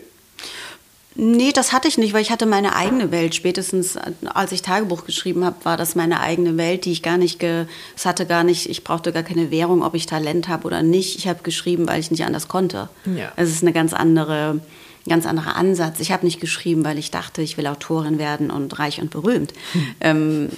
[1.22, 3.36] Nee, das hatte ich nicht, weil ich hatte meine eigene Welt.
[3.36, 3.98] Spätestens
[4.34, 7.66] als ich Tagebuch geschrieben habe, war das meine eigene Welt, die ich gar nicht, ge
[7.98, 11.18] es hatte gar nicht, ich brauchte gar keine Währung, ob ich Talent habe oder nicht.
[11.18, 12.88] Ich habe geschrieben, weil ich nicht anders konnte.
[13.06, 13.34] Ja.
[13.36, 14.62] Es ist eine ganz andere,
[15.10, 16.00] ganz anderer Ansatz.
[16.00, 19.54] Ich habe nicht geschrieben, weil ich dachte, ich will Autorin werden und reich und berühmt.
[20.00, 20.50] Ähm,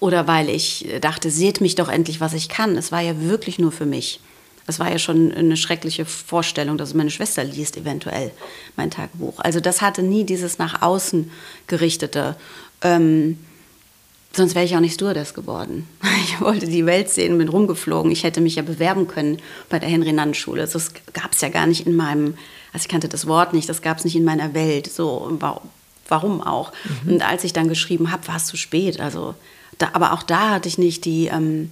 [0.00, 2.76] oder weil ich dachte, seht mich doch endlich, was ich kann.
[2.76, 4.20] Es war ja wirklich nur für mich.
[4.66, 8.30] Es war ja schon eine schreckliche Vorstellung, dass meine Schwester liest, eventuell
[8.76, 9.38] mein Tagebuch.
[9.38, 11.30] Also das hatte nie dieses nach außen
[11.68, 12.36] gerichtete.
[12.82, 13.38] Ähm,
[14.34, 15.88] sonst wäre ich auch nicht Stewardess geworden.
[16.28, 18.12] Ich wollte die Welt sehen, bin rumgeflogen.
[18.12, 19.38] Ich hätte mich ja bewerben können
[19.70, 20.68] bei der Henry-Nann-Schule.
[20.70, 22.34] Das gab es ja gar nicht in meinem,
[22.72, 24.86] also ich kannte das Wort nicht, das gab es nicht in meiner Welt.
[24.92, 25.60] So, wa-
[26.08, 26.72] warum auch?
[27.06, 29.00] Und als ich dann geschrieben habe, war es zu spät.
[29.00, 29.34] Also,
[29.78, 31.70] da, aber auch da hatte ich nicht die, ähm,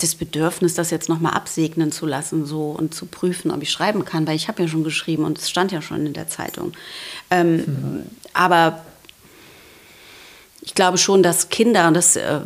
[0.00, 4.04] das Bedürfnis, das jetzt nochmal absegnen zu lassen so, und zu prüfen, ob ich schreiben
[4.04, 6.72] kann, weil ich habe ja schon geschrieben und es stand ja schon in der Zeitung.
[7.30, 8.84] Ähm, Aber
[10.68, 12.40] ich glaube schon, dass Kinder, und das, äh,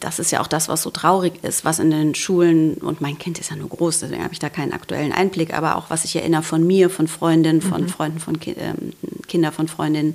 [0.00, 3.16] das ist ja auch das, was so traurig ist, was in den Schulen, und mein
[3.18, 6.04] Kind ist ja nur groß, deswegen habe ich da keinen aktuellen Einblick, aber auch was
[6.04, 8.94] ich erinnere von mir, von Freundinnen, von Freunden, von Ki ähm,
[9.28, 10.14] Kinder von Freundinnen,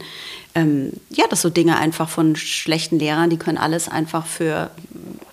[0.55, 4.69] ähm, ja, dass so Dinge einfach von schlechten Lehrern, die können alles einfach für,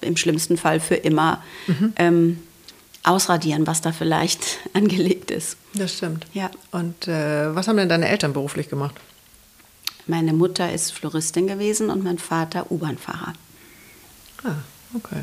[0.03, 1.43] im schlimmsten Fall für immer
[1.97, 2.39] ähm,
[3.03, 5.57] ausradieren, was da vielleicht angelegt ist.
[5.75, 6.27] Das stimmt.
[6.33, 6.49] Ja.
[6.71, 8.95] Und äh, was haben denn deine Eltern beruflich gemacht?
[10.07, 13.33] Meine Mutter ist Floristin gewesen und mein Vater U-Bahn-Fahrer.
[14.45, 14.55] Ah,
[14.95, 15.21] okay.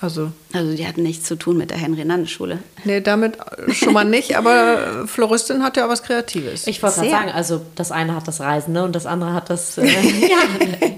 [0.00, 2.58] Also, Also die hatten nichts zu tun mit der Henry-Nann-Schule.
[2.84, 3.38] nee, damit
[3.70, 6.66] schon mal nicht, aber Floristin hat ja auch was Kreatives.
[6.66, 9.48] Ich wollte gerade sagen, also das eine hat das Reisen ne, und das andere hat
[9.48, 9.78] das.
[9.78, 9.86] Äh,
[10.28, 10.36] ja,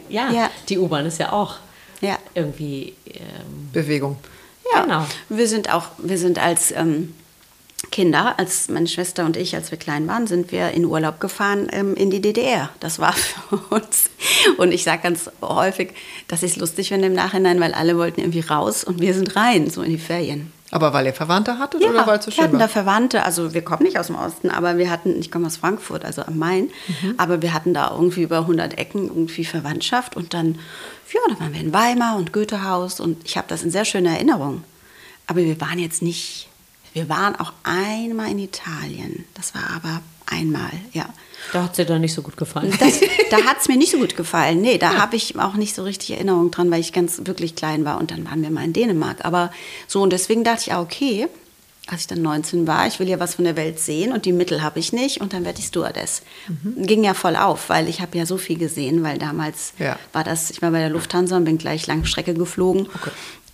[0.08, 0.50] ja, Ja.
[0.68, 1.56] die U-Bahn ist ja auch
[2.00, 2.18] Ja.
[2.34, 2.94] irgendwie.
[3.06, 4.16] Ähm, Bewegung.
[4.74, 5.06] Ja, Genau.
[5.28, 7.14] wir sind auch, wir sind als ähm,
[7.92, 11.68] Kinder, als meine Schwester und ich, als wir klein waren, sind wir in Urlaub gefahren
[11.72, 12.70] ähm, in die DDR.
[12.80, 13.12] Das war
[13.48, 14.10] für uns.
[14.58, 15.94] Und ich sage ganz häufig,
[16.26, 19.36] dass ich es lustig finde im Nachhinein, weil alle wollten irgendwie raus und wir sind
[19.36, 20.52] rein, so in die Ferien.
[20.70, 22.68] Aber weil ihr Verwandte hattet oder weil es so wir schön hatten da war?
[22.68, 26.04] Verwandte, also wir kommen nicht aus dem Osten, aber wir hatten, ich komme aus Frankfurt,
[26.04, 26.68] also am Main,
[27.00, 27.14] Mhm.
[27.16, 30.58] aber wir hatten da irgendwie über 100 Ecken irgendwie Verwandtschaft und dann,
[31.14, 34.10] ja, da waren wir in Weimar und Goethehaus und ich habe das in sehr schöner
[34.10, 34.62] Erinnerung.
[35.26, 36.48] Aber wir waren jetzt nicht,
[36.98, 41.08] wir waren auch einmal in Italien, das war aber einmal, ja.
[41.52, 42.74] da hat es dir dann nicht so gut gefallen.
[42.80, 42.98] Das,
[43.30, 44.60] da hat es mir nicht so gut gefallen.
[44.60, 47.84] Nee, da habe ich auch nicht so richtig Erinnerung dran, weil ich ganz wirklich klein
[47.84, 47.98] war.
[47.98, 49.24] Und dann waren wir mal in Dänemark.
[49.24, 49.52] Aber
[49.86, 51.28] so, und deswegen dachte ich, ah, okay,
[51.86, 54.32] als ich dann 19 war, ich will ja was von der Welt sehen und die
[54.32, 56.22] Mittel habe ich nicht und dann werde ich Stewardess.
[56.76, 59.96] Ging ja voll auf, weil ich habe ja so viel gesehen, weil damals Ja.
[60.12, 62.88] war das, ich war bei der Lufthansa und bin gleich Langstrecke geflogen.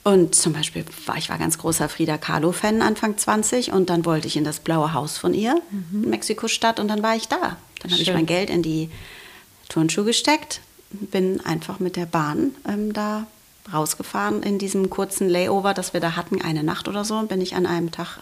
[0.04, 4.26] Und zum Beispiel war ich war ganz großer Frida Kahlo-Fan Anfang 20 und dann wollte
[4.26, 5.60] ich in das blaue Haus von ihr
[5.92, 7.56] in Mexiko-Stadt und dann war ich da.
[7.80, 8.90] Dann habe ich mein Geld in die
[9.70, 13.26] Turnschuhe gesteckt, bin einfach mit der Bahn ähm, da
[13.72, 17.40] rausgefahren in diesem kurzen Layover, das wir da hatten, eine Nacht oder so, und bin
[17.40, 18.18] ich an einem Tag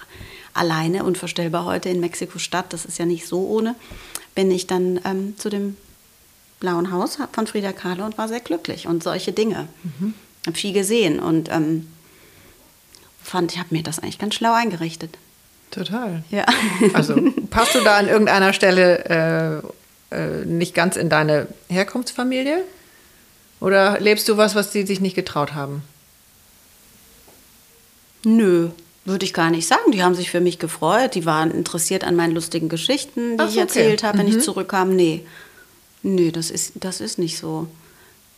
[0.55, 3.75] alleine, unvorstellbar heute in Mexiko-Stadt, das ist ja nicht so ohne,
[4.37, 5.77] bin ich dann ähm, zu dem
[6.61, 9.67] Blauen Haus von Frida Kahlo und war sehr glücklich und solche Dinge.
[9.83, 10.15] Mhm.
[10.47, 11.89] Habe viel gesehen und ähm,
[13.23, 15.19] fand, ich habe mir das eigentlich ganz schlau eingerichtet.
[15.71, 16.23] Total.
[16.31, 16.45] Ja.
[16.95, 17.15] Also
[17.51, 19.63] passt du da an irgendeiner Stelle
[20.11, 22.63] äh, äh, nicht ganz in deine Herkunftsfamilie?
[23.61, 25.83] Oder lebst du was, was die sich nicht getraut haben?
[28.25, 28.71] Nö,
[29.05, 29.93] würde ich gar nicht sagen.
[29.93, 31.15] Die haben sich für mich gefreut.
[31.15, 33.61] Die waren interessiert an meinen lustigen Geschichten, die Ach, ich okay.
[33.61, 34.95] erzählt habe, wenn ich zurückkam.
[34.95, 35.25] Nee,
[36.03, 37.69] nee, das ist, das ist nicht so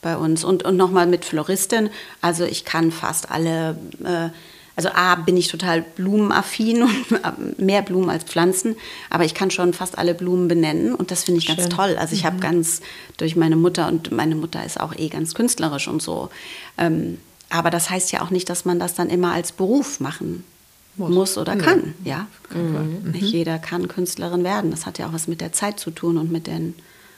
[0.05, 0.45] bei uns.
[0.45, 1.91] Und, und nochmal mit Floristin.
[2.21, 4.29] Also ich kann fast alle, äh,
[4.77, 6.83] also A, bin ich total blumenaffin
[7.23, 8.77] und mehr Blumen als Pflanzen,
[9.11, 11.71] aber ich kann schon fast alle Blumen benennen und das finde ich ganz Schön.
[11.71, 11.97] toll.
[11.99, 12.81] Also ich habe ganz
[13.17, 16.29] durch meine Mutter und meine Mutter ist auch eh ganz künstlerisch und so.
[16.79, 17.19] Ähm,
[17.51, 20.45] aber das heißt ja auch nicht, dass man das dann immer als Beruf machen
[20.97, 21.95] muss, oder kann.
[22.05, 22.27] Ja,
[23.05, 24.71] nicht jeder kann Künstlerin werden.
[24.71, 26.75] Das hat ja auch was mit der Zeit zu tun und mit, den,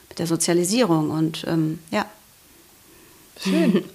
[0.09, 2.07] mit der Sozialisierung und ähm, ja.
[3.43, 3.85] Schön.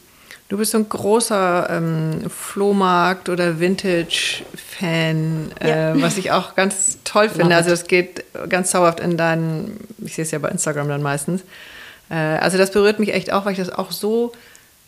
[0.51, 7.29] Du bist so ein großer ähm, Flohmarkt- oder Vintage-Fan, äh, was ich auch ganz toll
[7.29, 7.55] finde.
[7.55, 11.43] Also es geht ganz zauberhaft in deinen, ich sehe es ja bei Instagram dann meistens.
[12.09, 14.33] Äh, also das berührt mich echt auch, weil ich das auch so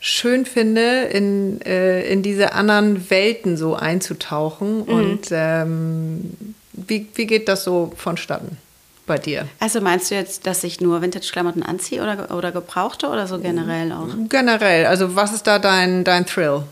[0.01, 4.79] schön finde, in, äh, in diese anderen Welten so einzutauchen.
[4.79, 4.93] Mhm.
[4.93, 8.57] Und ähm, wie, wie geht das so vonstatten?
[9.05, 9.47] Bei dir?
[9.59, 13.91] Also meinst du jetzt, dass ich nur Vintage-Klamotten anziehe oder, oder gebrauchte oder so generell
[13.91, 14.07] auch?
[14.29, 14.85] Generell.
[14.85, 16.63] Also was ist da dein, dein Thrill?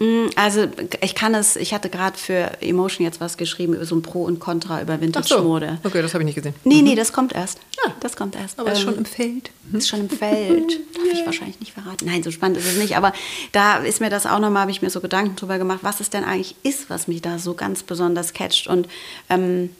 [0.00, 0.66] Mm, also
[1.00, 4.24] ich kann es, ich hatte gerade für Emotion jetzt was geschrieben über so ein Pro
[4.24, 5.78] und Contra über Vintage-Mode.
[5.82, 5.88] So.
[5.88, 6.54] Okay, das habe ich nicht gesehen.
[6.64, 7.60] Nee, nee, das kommt erst.
[7.84, 8.58] Ja, das kommt erst.
[8.58, 9.50] Aber ähm, ist schon im Feld.
[9.72, 10.72] Ist schon im Feld.
[10.94, 12.06] Darf ich wahrscheinlich nicht verraten.
[12.06, 12.96] Nein, so spannend ist es nicht.
[12.96, 13.12] Aber
[13.52, 16.10] da ist mir das auch nochmal, habe ich mir so Gedanken drüber gemacht, was es
[16.10, 18.66] denn eigentlich ist, was mich da so ganz besonders catcht.
[18.66, 18.88] Und
[19.30, 19.70] ähm,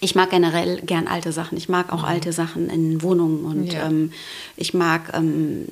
[0.00, 1.58] ich mag generell gern alte Sachen.
[1.58, 2.08] Ich mag auch mhm.
[2.08, 3.86] alte Sachen in Wohnungen und ja.
[3.86, 4.12] ähm,
[4.56, 5.12] ich mag.
[5.14, 5.68] Ähm,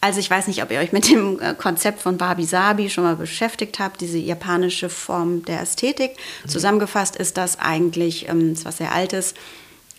[0.00, 3.02] also ich weiß nicht, ob ihr euch mit dem äh, Konzept von Wabi Sabi schon
[3.02, 6.12] mal beschäftigt habt, diese japanische Form der Ästhetik.
[6.44, 6.48] Mhm.
[6.48, 9.34] Zusammengefasst ist das eigentlich, ähm, ist was sehr Altes,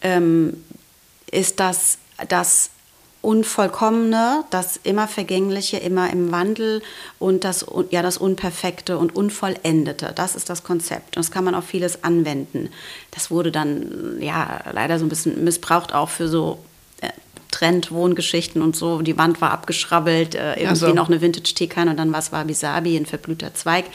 [0.02, 0.64] ähm,
[1.32, 1.98] ist das,
[2.30, 2.70] das
[3.22, 6.82] Unvollkommene, das immer Vergängliche, immer im Wandel
[7.20, 10.14] und das, ja, das Unperfekte und Unvollendete.
[10.16, 11.18] Das ist das Konzept.
[11.18, 12.70] Und das kann man auf vieles anwenden.
[13.12, 16.60] Das wurde dann ja leider so ein bisschen missbraucht auch für so
[17.02, 17.10] äh,
[17.52, 19.02] Trend-Wohngeschichten und so.
[19.02, 20.94] Die Wand war abgeschrabbelt, äh, irgendwie so.
[20.94, 23.86] noch eine Vintage-Teekanne und dann war es Wabi-Sabi, ein verblühter Zweig.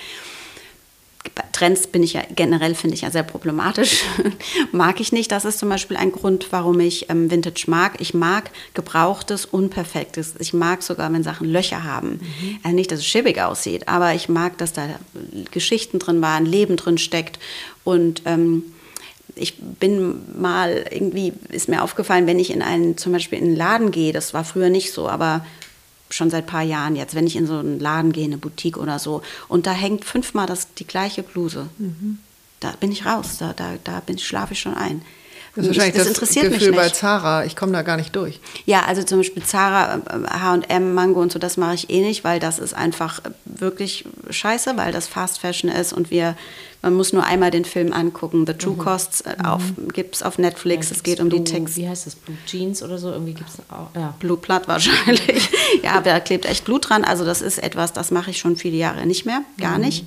[1.52, 4.02] Trends bin ich ja generell, finde ich ja sehr problematisch.
[4.72, 5.32] mag ich nicht.
[5.32, 8.00] Das ist zum Beispiel ein Grund, warum ich ähm, Vintage mag.
[8.00, 10.34] Ich mag Gebrauchtes, Unperfektes.
[10.38, 12.20] Ich mag sogar, wenn Sachen Löcher haben.
[12.20, 12.58] Mhm.
[12.62, 14.88] Also nicht, dass es schäbig aussieht, aber ich mag, dass da
[15.50, 17.38] Geschichten drin waren, Leben drin steckt.
[17.82, 18.64] Und ähm,
[19.34, 23.56] ich bin mal irgendwie, ist mir aufgefallen, wenn ich in einen, zum Beispiel in einen
[23.56, 25.44] Laden gehe, das war früher nicht so, aber
[26.10, 28.76] schon seit ein paar Jahren jetzt, wenn ich in so einen Laden gehe, eine Boutique
[28.76, 31.68] oder so, und da hängt fünfmal das, die gleiche Bluse.
[31.78, 32.18] Mhm.
[32.60, 35.02] Da bin ich raus, da, da, da bin, schlafe ich schon ein.
[35.54, 36.76] Das ist wahrscheinlich das, das interessiert Gefühl mich nicht.
[36.76, 37.44] bei Zara.
[37.44, 38.40] Ich komme da gar nicht durch.
[38.66, 42.40] Ja, also zum Beispiel Zara, H&M, Mango und so, das mache ich eh nicht, weil
[42.40, 46.36] das ist einfach wirklich scheiße, weil das Fast Fashion ist und wir,
[46.82, 48.46] man muss nur einmal den Film angucken.
[48.46, 48.78] The True mhm.
[48.78, 49.92] Costs äh, mhm.
[49.92, 50.90] gibt es auf Netflix.
[50.90, 51.76] Ja, es geht um Blue, die Text.
[51.76, 52.16] Wie heißt das?
[52.16, 53.12] Blue Jeans oder so?
[53.12, 53.94] Irgendwie gibt es auch.
[53.94, 54.14] Ja.
[54.18, 55.50] Blue Blood wahrscheinlich.
[55.84, 57.04] ja, aber da klebt echt Blut dran.
[57.04, 59.42] Also das ist etwas, das mache ich schon viele Jahre nicht mehr.
[59.60, 59.84] Gar mhm.
[59.84, 60.06] nicht.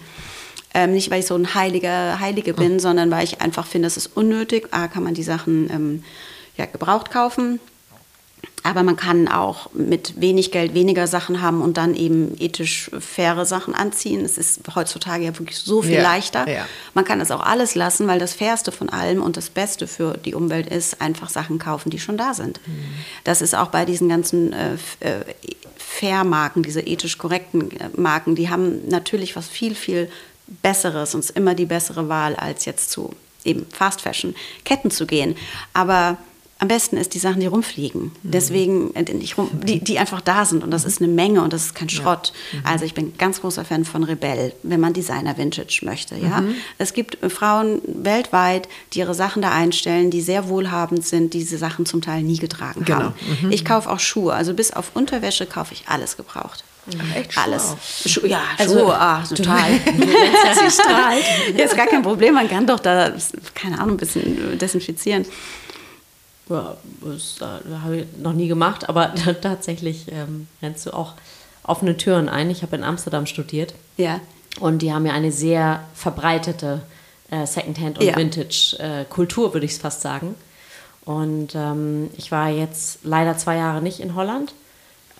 [0.78, 2.80] Ähm, nicht, weil ich so ein Heiliger, Heilige bin, mhm.
[2.80, 4.68] sondern weil ich einfach finde, es ist unnötig.
[4.70, 6.04] A, kann man die Sachen ähm,
[6.56, 7.60] ja, gebraucht kaufen.
[8.62, 13.48] Aber man kann auch mit wenig Geld weniger Sachen haben und dann eben ethisch faire
[13.48, 14.24] Sachen anziehen.
[14.24, 16.48] Es ist heutzutage ja wirklich so viel ja, leichter.
[16.48, 16.68] Ja.
[16.94, 20.16] Man kann das auch alles lassen, weil das Fairste von allem und das Beste für
[20.16, 22.60] die Umwelt ist, einfach Sachen kaufen, die schon da sind.
[22.68, 22.84] Mhm.
[23.24, 25.24] Das ist auch bei diesen ganzen äh, äh
[25.78, 30.12] Fair-Marken, diese ethisch korrekten äh, Marken, die haben natürlich was viel, viel
[30.48, 34.36] Besseres und immer die bessere Wahl, als jetzt zu eben Fast Fashion
[34.66, 35.36] Ketten zu gehen.
[35.74, 36.18] Aber
[36.60, 38.04] am besten ist die Sachen, die rumfliegen.
[38.04, 38.12] Mhm.
[38.24, 41.76] Deswegen, äh, die, die einfach da sind und das ist eine Menge und das ist
[41.76, 42.34] kein Schrott.
[42.52, 42.60] Ja.
[42.60, 42.66] Mhm.
[42.66, 46.16] Also ich bin ganz großer Fan von Rebell, wenn man Designer Vintage möchte.
[46.16, 46.42] Ja?
[46.42, 46.56] Mhm.
[46.78, 51.40] Es gibt äh, Frauen weltweit, die ihre Sachen da einstellen, die sehr wohlhabend sind, die
[51.40, 53.00] diese Sachen zum Teil nie getragen genau.
[53.00, 53.14] haben.
[53.42, 53.52] Mhm.
[53.52, 56.64] Ich kaufe auch Schuhe, also bis auf Unterwäsche kaufe ich alles gebraucht.
[57.16, 57.76] Echt Schuhe Alles.
[58.06, 59.72] Schu ja, also, Schuhe, ah, total.
[59.74, 61.24] Sie strahlt.
[61.58, 62.34] Ja, ist gar kein Problem.
[62.36, 63.14] Man kann doch da,
[63.54, 65.26] keine Ahnung, ein bisschen desinfizieren.
[66.50, 71.14] Ja, das äh, habe ich noch nie gemacht, aber tatsächlich ähm, rennst du auch
[71.64, 72.50] offene Türen ein.
[72.50, 73.74] Ich habe in Amsterdam studiert.
[73.98, 74.22] Ja.
[74.60, 76.82] Und die haben ja eine sehr verbreitete
[77.30, 78.16] äh, Secondhand- und ja.
[78.16, 80.36] Vintage-Kultur, äh, würde ich es fast sagen.
[81.06, 84.54] Und ähm, ich war jetzt leider zwei Jahre nicht in Holland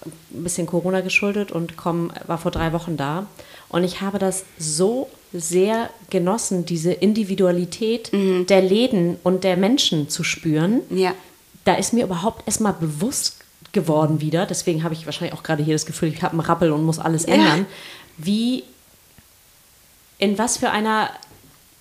[0.06, 3.28] ein bisschen Corona geschuldet und komm, war vor drei Wochen da.
[3.70, 8.46] Und ich habe das so sehr genossen, diese Individualität mhm.
[8.48, 10.82] der Läden und der Menschen zu spüren.
[10.90, 11.14] Ja.
[11.66, 13.38] Da ist mir überhaupt erstmal bewusst
[13.74, 14.46] geworden wieder.
[14.46, 17.00] Deswegen habe ich wahrscheinlich auch gerade hier das Gefühl, ich habe einen Rappel und muss
[17.00, 17.60] alles ändern.
[17.60, 17.66] Ja.
[18.18, 18.64] Wie,
[20.18, 21.10] in was für einer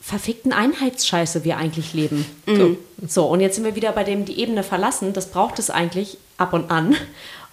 [0.00, 2.26] verfickten Einheitsscheiße wir eigentlich leben.
[2.46, 2.76] Mhm.
[3.06, 5.12] So, und jetzt sind wir wieder bei dem, die Ebene verlassen.
[5.12, 6.94] Das braucht es eigentlich ab und an,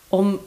[0.10, 0.40] um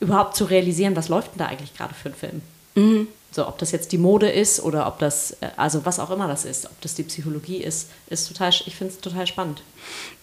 [0.00, 2.42] überhaupt zu realisieren, was läuft denn da eigentlich gerade für ein Film.
[2.74, 3.08] Mhm.
[3.30, 6.28] So, ob das jetzt die Mode ist oder ob das, äh, also was auch immer
[6.28, 9.62] das ist, ob das die Psychologie ist, ist total, ich finde es total spannend.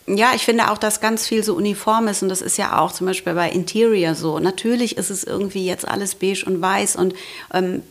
[0.08, 2.91] Ja, ich finde auch, dass ganz viel so uniform ist und das ist ja auch
[2.91, 4.38] zum Beispiel bei Interior so.
[4.38, 7.16] Natürlich ist es irgendwie jetzt alles beige und weiß und
[7.53, 7.82] ähm,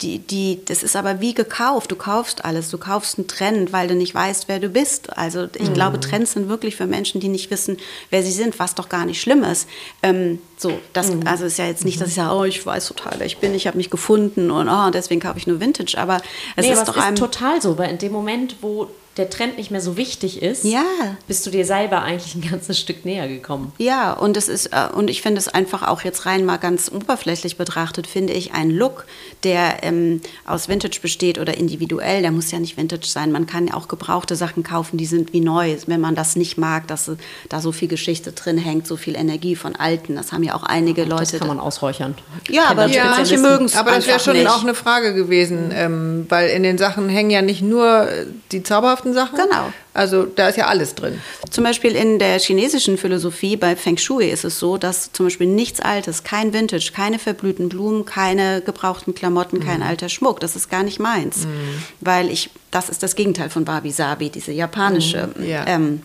[0.00, 1.90] die, die, das ist aber wie gekauft.
[1.90, 2.70] Du kaufst alles.
[2.70, 5.18] Du kaufst einen Trend, weil du nicht weißt, wer du bist.
[5.18, 5.74] Also ich mhm.
[5.74, 7.78] glaube, Trends sind wirklich für Menschen, die nicht wissen,
[8.10, 9.68] wer sie sind, was doch gar nicht schlimm ist.
[10.02, 11.26] Ähm, so, das, mhm.
[11.26, 13.52] also ist ja jetzt nicht, dass ich sage, oh, ich weiß total, wer ich bin,
[13.54, 15.98] ich habe mich gefunden und oh, deswegen kaufe ich nur Vintage.
[15.98, 16.18] Aber
[16.54, 19.30] es nee, ist aber doch es ist total so, weil in dem Moment, wo der
[19.30, 20.84] Trend nicht mehr so wichtig ist, ja.
[21.28, 23.72] bist du dir selber eigentlich ein ganzes Stück näher gekommen.
[23.78, 26.90] Ja, und es ist äh, und ich finde es einfach auch jetzt rein mal ganz
[26.90, 29.06] oberflächlich betrachtet, finde ich ein Look,
[29.44, 33.30] der ähm, aus Vintage besteht oder individuell, der muss ja nicht Vintage sein.
[33.30, 35.76] Man kann ja auch gebrauchte Sachen kaufen, die sind wie neu.
[35.86, 37.10] Wenn man das nicht mag, dass
[37.48, 40.64] da so viel Geschichte drin hängt, so viel Energie von alten, das haben ja auch
[40.64, 41.32] einige Leute.
[41.32, 42.14] Das kann man ausräuchern.
[42.48, 44.48] Ja, aber ja, manche mögen es Aber das wäre schon nicht.
[44.48, 48.08] auch eine Frage gewesen, ähm, weil in den Sachen hängen ja nicht nur
[48.52, 49.36] die zauberhaften zauberhaften Sachen.
[49.36, 49.72] Genau.
[49.92, 51.20] Also da ist ja alles drin.
[51.50, 55.46] Zum Beispiel in der chinesischen Philosophie bei Feng Shui ist es so, dass zum Beispiel
[55.46, 59.64] nichts Altes, kein Vintage, keine verblühten Blumen, keine gebrauchten Klamotten, mhm.
[59.64, 61.46] kein alter Schmuck, das ist gar nicht meins.
[61.46, 61.82] Mhm.
[62.00, 65.46] Weil ich, das ist das Gegenteil von Wabi Sabi, diese japanische mhm.
[65.46, 65.66] ja.
[65.66, 66.02] ähm,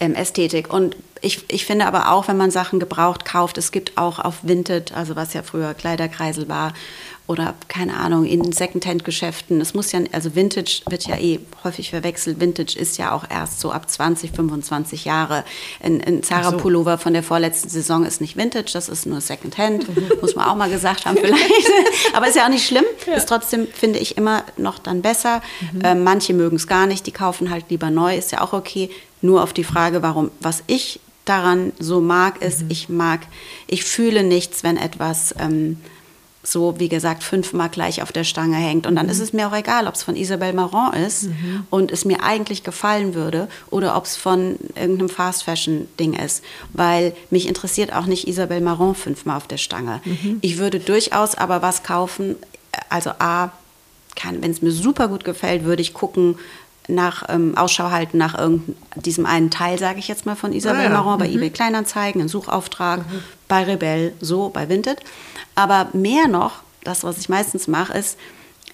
[0.00, 0.72] ähm, Ästhetik.
[0.72, 4.36] Und ich, ich finde aber auch, wenn man Sachen gebraucht kauft, es gibt auch auf
[4.42, 6.72] Vinted, also was ja früher Kleiderkreisel war,
[7.28, 9.60] oder keine Ahnung, in Secondhand-Geschäften.
[9.60, 12.40] Es muss ja, also Vintage wird ja eh häufig verwechselt.
[12.40, 15.44] Vintage ist ja auch erst so ab 20, 25 Jahre.
[15.82, 19.94] Ein, ein Zara-Pullover von der vorletzten Saison ist nicht Vintage, das ist nur Secondhand.
[19.94, 20.10] Mhm.
[20.22, 21.70] Muss man auch mal gesagt haben vielleicht.
[22.14, 22.86] Aber ist ja auch nicht schlimm.
[23.06, 23.14] Ja.
[23.16, 25.42] Ist trotzdem, finde ich, immer noch dann besser.
[25.72, 25.80] Mhm.
[25.82, 28.88] Äh, manche mögen es gar nicht, die kaufen halt lieber neu, ist ja auch okay.
[29.20, 32.70] Nur auf die Frage, warum, was ich daran so mag, ist, mhm.
[32.70, 33.20] ich mag,
[33.66, 35.34] ich fühle nichts, wenn etwas...
[35.38, 35.78] Ähm,
[36.50, 38.86] so, wie gesagt, fünfmal gleich auf der Stange hängt.
[38.86, 39.12] Und dann mhm.
[39.12, 41.66] ist es mir auch egal, ob es von Isabelle Marant ist mhm.
[41.70, 46.42] und es mir eigentlich gefallen würde oder ob es von irgendeinem Fast-Fashion-Ding ist.
[46.72, 50.00] Weil mich interessiert auch nicht Isabelle Marant fünfmal auf der Stange.
[50.04, 50.38] Mhm.
[50.40, 52.36] Ich würde durchaus aber was kaufen,
[52.88, 53.50] also A,
[54.40, 56.36] wenn es mir super gut gefällt, würde ich gucken,
[56.88, 58.36] nach ähm, Ausschau halten nach
[58.96, 61.02] diesem einen Teil, sage ich jetzt mal, von Isabelle ah, ja.
[61.02, 61.34] Marant bei mhm.
[61.34, 63.22] eBay Kleinanzeigen, ein Suchauftrag, mhm.
[63.48, 64.98] Bei Rebell, so, bei Vinted.
[65.54, 68.16] Aber mehr noch, das, was ich meistens mache, ist,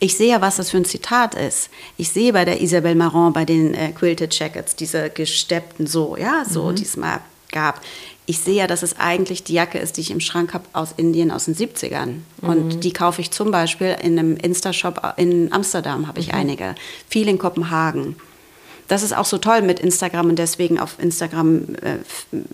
[0.01, 1.71] ich sehe, was das für ein Zitat ist.
[1.97, 6.45] Ich sehe bei der Isabelle Marant, bei den äh, Quilted Jackets, diese gesteppten so, ja,
[6.45, 6.75] so, mhm.
[6.77, 7.21] die es mal
[7.53, 7.81] gab.
[8.27, 10.93] Ich sehe ja, dass es eigentlich die Jacke ist, die ich im Schrank habe aus
[10.97, 12.07] Indien aus den 70ern.
[12.07, 12.23] Mhm.
[12.41, 16.39] Und die kaufe ich zum Beispiel in einem Insta-Shop in Amsterdam, habe ich mhm.
[16.39, 16.75] einige.
[17.09, 18.17] Viel in Kopenhagen
[18.89, 21.99] das ist auch so toll mit Instagram und deswegen auf Instagram äh,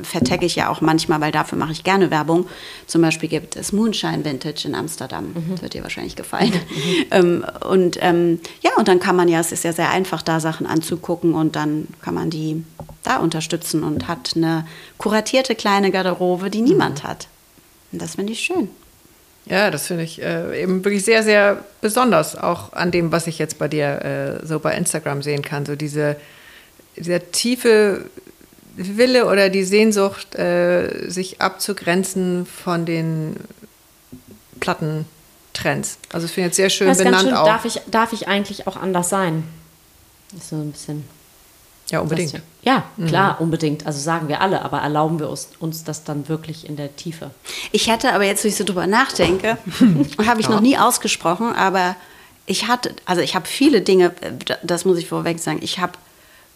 [0.03, 2.47] vertecke ich ja auch manchmal, weil dafür mache ich gerne Werbung.
[2.87, 5.33] Zum Beispiel gibt es Moonshine Vintage in Amsterdam.
[5.35, 5.51] Mhm.
[5.51, 6.53] Das wird dir wahrscheinlich gefallen.
[6.53, 7.05] Mhm.
[7.11, 10.41] ähm, und ähm, ja, und dann kann man ja, es ist ja sehr einfach, da
[10.41, 12.64] Sachen anzugucken und dann kann man die
[13.03, 14.66] da unterstützen und hat eine
[14.99, 17.09] kuratierte kleine Garderobe, die niemand mhm.
[17.09, 17.28] hat.
[17.93, 18.68] Und das finde ich schön.
[19.47, 23.38] Ja, das finde ich äh, eben wirklich sehr, sehr besonders, auch an dem, was ich
[23.38, 25.66] jetzt bei dir äh, so bei Instagram sehen kann.
[25.66, 26.16] So diese,
[26.97, 28.05] dieser tiefe
[28.76, 33.36] Wille oder die Sehnsucht, äh, sich abzugrenzen von den
[34.61, 35.99] Plattentrends.
[36.12, 37.34] Also ich finde jetzt sehr schön benannt schön.
[37.34, 37.47] auch.
[37.47, 39.45] Darf ich, darf ich eigentlich auch anders sein?
[40.36, 41.05] Ist so ein bisschen
[41.91, 42.41] ja, unbedingt.
[42.62, 43.45] Ja, klar, mhm.
[43.45, 43.86] unbedingt.
[43.86, 47.30] Also sagen wir alle, aber erlauben wir uns, uns das dann wirklich in der Tiefe?
[47.72, 49.59] Ich hätte aber jetzt, wo ich so drüber nachdenke,
[50.26, 50.53] habe ich ja.
[50.53, 51.97] noch nie ausgesprochen, aber
[52.47, 54.12] ich hatte, also ich habe viele Dinge,
[54.62, 55.93] das muss ich vorweg sagen, ich habe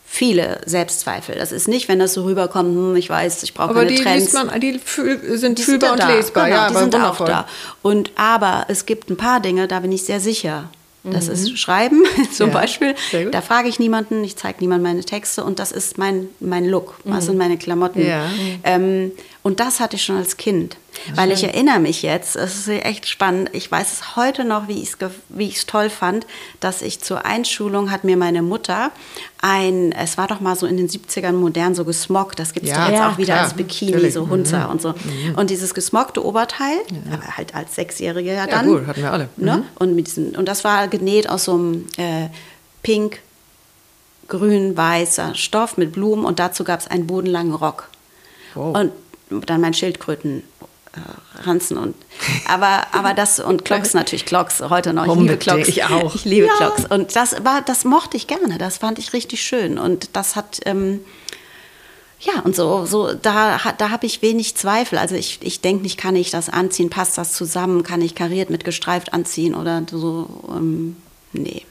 [0.05, 1.35] viele Selbstzweifel.
[1.35, 4.33] Das ist nicht, wenn das so rüberkommt, hm, ich weiß, ich brauche keine die Trends.
[4.33, 6.15] Man, die fühl, sind die fühlbar und da.
[6.15, 7.27] lesbar, genau, ja, die sind wundervoll.
[7.27, 7.49] auch da.
[7.83, 10.69] Und aber es gibt ein paar Dinge, da bin ich sehr sicher.
[11.05, 11.33] Das mhm.
[11.33, 12.03] ist Schreiben
[12.33, 12.95] zum ja, Beispiel.
[13.31, 16.99] Da frage ich niemanden, ich zeige niemandem meine Texte und das ist mein, mein Look.
[17.05, 17.13] Mhm.
[17.13, 18.07] Das sind meine Klamotten.
[18.07, 18.27] Ja.
[18.65, 19.13] Ähm,
[19.45, 20.79] und das hatte ich schon als Kind.
[21.15, 24.83] Weil ich erinnere mich jetzt, es ist echt spannend, ich weiß es heute noch, wie
[24.83, 26.27] ich es wie toll fand,
[26.61, 28.91] dass ich zur Einschulung hat mir meine Mutter
[29.43, 32.73] ein, es war doch mal so in den 70ern modern so gesmockt, das gibt es
[32.73, 34.15] ja, doch jetzt ja, auch wieder klar, als Bikini, natürlich.
[34.15, 34.71] so Hunzer mhm.
[34.71, 34.89] und so.
[34.93, 35.35] Mhm.
[35.37, 36.79] Und dieses gesmockte Oberteil,
[37.37, 38.67] halt als Sechsjährige ja dann.
[38.67, 39.29] Ja gut, hatten wir alle.
[39.37, 39.59] Ne?
[39.59, 39.65] Mhm.
[39.75, 42.29] Und, mit diesen, und das war genäht aus so einem äh,
[42.83, 43.19] pink,
[44.27, 47.89] grün, weißer Stoff mit Blumen und dazu gab es einen bodenlangen Rock.
[48.55, 48.75] Wow.
[48.75, 48.93] Und
[49.31, 50.43] dann mein Schildkröten
[50.93, 51.95] äh, Ranzen und
[52.49, 56.25] aber aber das und Clocks natürlich Clocks heute noch ich liebe Clocks ich auch ich
[56.25, 56.55] liebe ja.
[56.57, 60.37] Clocks und das war das mochte ich gerne das fand ich richtig schön und das
[60.37, 61.01] hat ähm,
[62.25, 64.99] ja, und so, so da, da habe ich wenig Zweifel.
[64.99, 68.51] Also ich, ich denke nicht, kann ich das anziehen, passt das zusammen, kann ich kariert
[68.51, 70.27] mit gestreift anziehen oder so.
[70.49, 70.97] Ähm,
[71.33, 71.64] nee.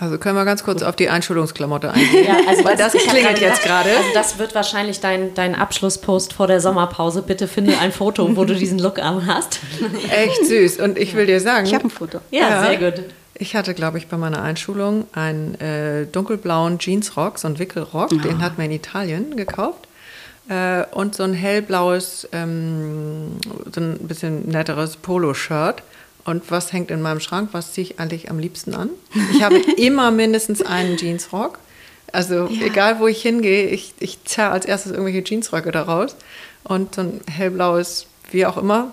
[0.00, 2.26] Also können wir ganz kurz auf die Einschulungsklamotte eingehen.
[2.26, 3.90] Ja, also Weil das hab klingelt gerade jetzt gedacht, gerade.
[3.96, 7.20] Also das wird wahrscheinlich dein, dein Abschlusspost vor der Sommerpause.
[7.20, 9.58] Bitte finde ein Foto, wo du diesen Look an hast.
[10.10, 10.80] Echt süß.
[10.80, 12.20] Und ich will dir sagen, Ich habe ein Foto.
[12.30, 12.66] Ja, Ja.
[12.66, 13.02] sehr gut.
[13.34, 18.40] ich hatte, glaube ich, bei meiner Einschulung einen äh, dunkelblauen Jeansrock, so einen Wickelrock, den
[18.40, 19.86] hat man in Italien gekauft.
[20.48, 23.36] Äh, und so ein hellblaues, ähm,
[23.72, 25.82] so ein bisschen netteres Poloshirt.
[26.24, 27.50] Und was hängt in meinem Schrank?
[27.52, 28.90] Was ziehe ich eigentlich am liebsten an?
[29.32, 31.58] Ich habe immer mindestens einen Jeansrock.
[32.12, 36.16] Also egal, wo ich hingehe, ich, ich zerre als erstes irgendwelche Jeansröcke daraus.
[36.64, 38.92] Und so ein hellblaues, wie auch immer,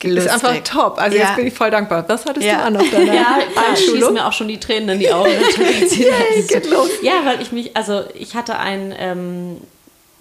[0.00, 0.32] ist Lustig.
[0.32, 0.98] einfach top.
[0.98, 1.24] Also Ja.
[1.26, 2.04] jetzt bin ich voll dankbar.
[2.08, 2.58] Was hattest Ja.
[2.58, 5.30] du an auf deiner Ja, da schießen mir auch schon die Tränen in die Augen.
[5.90, 6.88] Yay, geht los.
[7.02, 9.56] Ja, weil ich mich, also ich hatte ein, ähm,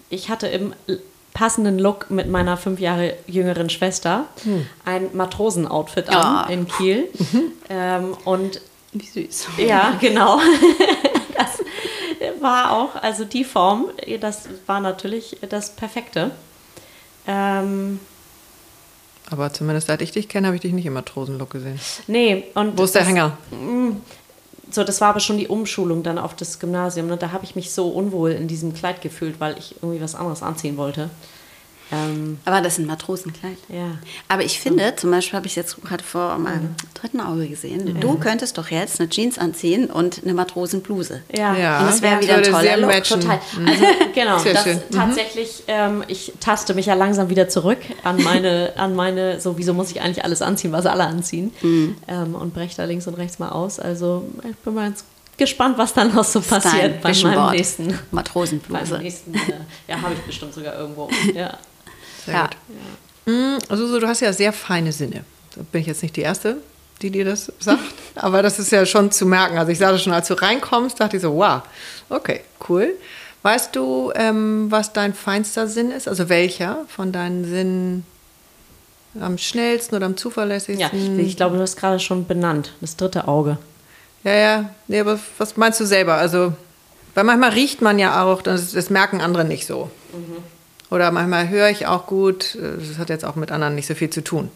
[0.09, 0.73] ich hatte im
[1.37, 4.25] passenden Look mit meiner fünf Jahre jüngeren Schwester
[4.85, 6.51] ein Matrosenoutfit an Oh.
[6.51, 7.07] in Kiel.
[7.69, 8.59] Ähm, und
[8.91, 9.47] Wie süß.
[9.57, 10.39] ja, genau.
[11.37, 13.85] Das war auch, also die Form,
[14.19, 16.31] das war natürlich das Perfekte.
[17.27, 17.99] Ähm,
[19.29, 21.79] Aber zumindest seit ich dich kenne, habe ich dich nicht im Matrosenlook gesehen.
[22.07, 23.37] nee, und Wo ist der das- Hänger?
[24.69, 27.07] So, das war aber schon die Umschulung dann auf das Gymnasium.
[27.07, 27.17] Ne?
[27.17, 30.43] Da habe ich mich so unwohl in diesem Kleid gefühlt, weil ich irgendwie was anderes
[30.43, 31.09] anziehen wollte.
[31.91, 33.57] Ähm, Aber das ist ein Matrosenkleid.
[33.69, 33.97] ja.
[34.27, 38.17] Aber ich finde, zum Beispiel habe ich jetzt gerade vor meinem dritten Auge gesehen, du
[38.17, 41.21] könntest doch jetzt eine Jeans anziehen und eine Matrosenbluse.
[41.35, 41.79] Ja, Ja.
[41.79, 42.89] Und das wäre wieder ein toller sehr Look.
[42.91, 43.21] matchen.
[43.21, 43.39] total.
[43.65, 43.83] Also
[44.13, 44.77] genau, Sehr das schön.
[44.89, 44.95] Mhm.
[44.95, 49.73] tatsächlich, ähm, ich taste mich ja langsam wieder zurück an meine, an meine, so wieso
[49.73, 51.53] muss ich eigentlich alles anziehen, was alle anziehen.
[51.61, 51.95] Mhm.
[52.07, 53.79] Ähm, und breche da links und rechts mal aus.
[53.79, 55.03] Also ich bin mal ganz
[55.37, 57.87] gespannt, was dann noch so passiert dein bei meinem nächsten.
[57.89, 58.97] Beim Matrosenbluse.
[58.97, 59.39] nächsten, äh,
[59.87, 61.09] ja, habe ich bestimmt sogar irgendwo.
[61.33, 61.57] Ja.
[62.27, 62.43] Sehr Ja.
[63.25, 63.33] gut.
[63.33, 65.23] Mm, Also so, du hast ja sehr feine Sinne.
[65.55, 66.57] Da bin ich jetzt nicht die Erste,
[67.01, 67.81] die dir das sagt,
[68.15, 69.57] aber das ist ja schon zu merken.
[69.57, 71.61] Also ich sah das schon, als du reinkommst, dachte ich so, wow,
[72.09, 72.93] okay, cool.
[73.41, 76.07] Weißt du, ähm, was dein feinster Sinn ist?
[76.07, 78.05] Also welcher von deinen Sinnen
[79.19, 81.19] am schnellsten oder am ja, zuverlässigsten?
[81.19, 83.57] ich glaube, du hast gerade schon benannt, das dritte Auge.
[84.23, 84.69] Ja, ja.
[84.87, 86.15] Nee, aber was meinst du selber?
[86.15, 86.53] Also,
[87.15, 89.89] weil manchmal riecht man ja auch, das, das merken andere nicht so.
[90.89, 92.57] Oder manchmal höre ich auch gut.
[92.59, 94.49] Das hat jetzt auch mit anderen nicht so viel zu tun.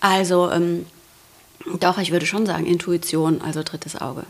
[0.00, 0.86] Also, ähm,
[1.80, 4.24] doch, ich würde schon sagen, Intuition, also drittes Auge.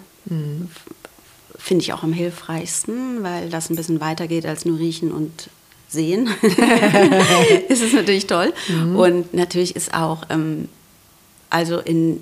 [1.56, 5.48] Finde ich auch am hilfreichsten, weil das ein bisschen weiter geht als nur riechen und
[5.88, 6.28] sehen.
[7.68, 8.52] ist es natürlich toll.
[8.94, 10.68] Und natürlich ist auch, ähm,
[11.50, 12.20] also in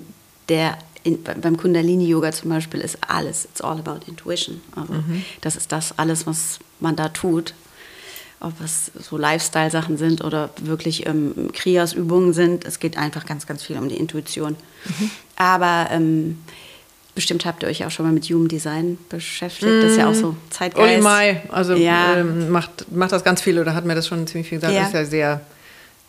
[0.49, 4.61] der, in, beim Kundalini-Yoga zum Beispiel ist alles, it's all about intuition.
[4.75, 4.93] Also
[5.41, 7.53] das ist das alles, was man da tut.
[8.43, 12.65] Ob es so Lifestyle-Sachen sind oder wirklich ähm, Kriyas-Übungen sind.
[12.65, 14.55] Es geht einfach ganz, ganz viel um die Intuition.
[15.37, 16.39] Aber ähm,
[17.15, 19.71] bestimmt habt ihr euch auch schon mal mit Human Design beschäftigt.
[19.83, 20.93] Das ist ja auch so Zeitgeist.
[20.95, 22.17] Uli Mai, also Ja.
[22.17, 24.73] ähm, macht, macht das ganz viel oder hat mir das schon ziemlich viel gesagt.
[24.73, 24.81] Ja.
[24.81, 25.41] Das ist ja sehr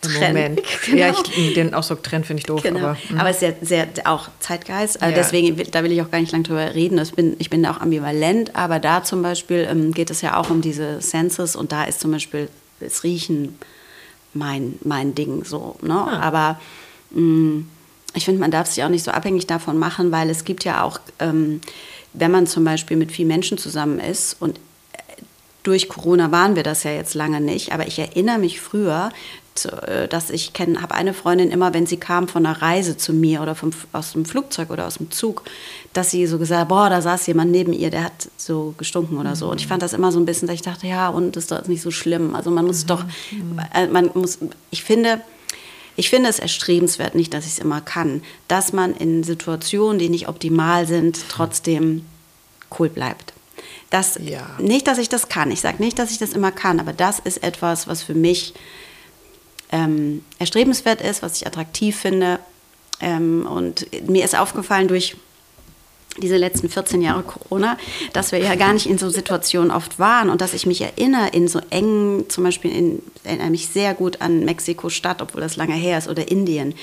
[0.09, 0.63] Trend, Moment.
[0.85, 0.99] genau.
[0.99, 2.63] Ja, ich, den Ausdruck Trend finde ich doof.
[2.63, 2.81] Genau.
[2.81, 5.03] Aber, Aber, es ist ja sehr, auch Zeitgeist.
[5.03, 5.23] Also Ja.
[5.23, 6.99] Deswegen, da will ich auch gar nicht lange drüber reden.
[6.99, 10.37] Ich bin, ich bin da auch ambivalent, aber da zum Beispiel ähm, geht es ja
[10.37, 12.49] auch um diese Senses und da ist zum Beispiel
[12.81, 13.59] das Riechen
[14.33, 15.77] mein, mein Ding so.
[15.83, 15.95] Ne?
[15.95, 16.21] Ah.
[16.21, 16.61] Aber
[17.11, 17.65] mh,
[18.15, 20.83] ich finde, man darf sich auch nicht so abhängig davon machen, weil es gibt ja
[20.83, 21.61] auch, ähm,
[22.13, 24.59] wenn man zum Beispiel mit vielen Menschen zusammen ist und
[25.65, 29.11] durch Corona waren wir das ja jetzt lange nicht, aber ich erinnere mich früher,
[29.87, 33.13] äh, dass ich kenne, habe eine Freundin immer, wenn sie kam von einer Reise zu
[33.13, 35.43] mir oder vom, aus dem Flugzeug oder aus dem Zug,
[35.93, 39.37] dass sie so gesagt, boah, da saß jemand neben ihr, der hat so gestunken oder
[39.37, 39.51] so.
[39.51, 41.53] Und ich fand das immer so ein bisschen, dass ich dachte, ja, und das ist
[41.53, 42.35] doch nicht so schlimm.
[42.35, 43.05] Also man muss doch,
[43.75, 44.39] äh, man muss,
[44.71, 45.21] ich finde,
[45.97, 50.09] ich finde es erstrebenswert, nicht, dass ich es immer kann, dass man in Situationen, die
[50.09, 52.05] nicht optimal sind, trotzdem
[52.79, 53.33] cool bleibt.
[53.91, 54.51] Das, Ja.
[54.59, 55.53] Nicht, dass ich das kann.
[55.53, 58.55] Ich sage nicht, dass ich das immer kann, aber das ist etwas, was für mich
[59.75, 62.39] ähm, erstrebenswert ist, was ich attraktiv finde.
[63.01, 65.17] Ähm, und mir ist aufgefallen durch
[66.23, 67.77] diese letzten 14 Jahre Corona,
[68.13, 71.29] dass wir ja gar nicht in so Situationen oft waren und dass ich mich erinnere
[71.33, 75.75] in so engen, zum Beispiel in, erinnere mich sehr gut an Mexiko-Stadt, obwohl das lange
[75.75, 76.75] her ist, oder Indien.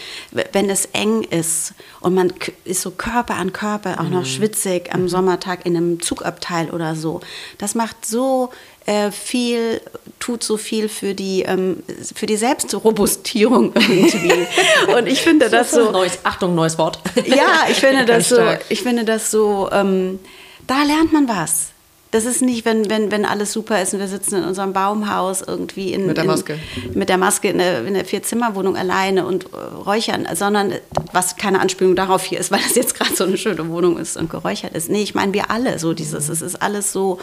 [0.52, 2.34] Wenn es eng ist und man
[2.66, 7.22] ist so Körper an Körper, auch noch schwitzig am Sommertag in einem Zugabteil oder so,
[7.58, 8.50] das macht so
[8.92, 9.80] äh, viel,
[10.20, 11.82] tut so viel für die, ähm,
[12.14, 14.48] für die Selbstrobustierung irgendwie.
[14.94, 17.00] Und ich finde das so, Neues, Achtung, neues Wort.
[17.26, 20.20] ja, ich finde das so, ich finde das so, ähm,
[20.68, 21.71] da lernt man was.
[22.12, 25.42] Das ist nicht, wenn, wenn, wenn alles super ist und wir sitzen in unserem Baumhaus
[25.42, 26.60] irgendwie in, Mit der Maske.
[26.76, 30.74] In, mit der Maske in der, in der Vierzimmerwohnung alleine und äh, räuchern, sondern
[31.14, 34.18] was keine Anspielung darauf hier ist, weil das jetzt gerade so eine schöne Wohnung ist
[34.18, 34.90] und geräuchert ist.
[34.90, 37.20] Nee, ich meine, wir alle so dieses, es ist alles so,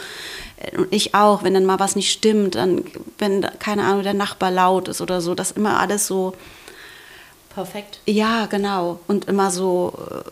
[0.57, 2.83] äh, und ich auch, wenn dann mal was nicht stimmt, dann,
[3.19, 6.33] wenn, keine Ahnung, der Nachbar laut ist oder so, das immer alles so,
[7.53, 7.99] Perfekt.
[8.05, 8.99] ja, genau.
[9.07, 10.29] Und immer so, äh,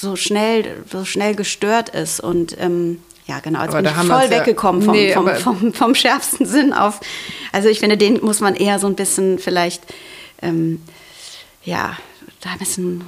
[0.00, 2.20] so schnell, so schnell gestört ist.
[2.20, 3.60] Und ähm, ja, genau.
[3.60, 7.00] Jetzt Aber bin da ich voll weggekommen vom, Nee, vom, vom, vom schärfsten Sinn auf.
[7.52, 9.82] Also ich finde, den muss man eher so ein bisschen vielleicht,
[10.42, 10.82] ähm,
[11.64, 11.96] ja,
[12.40, 13.02] da ein bisschen,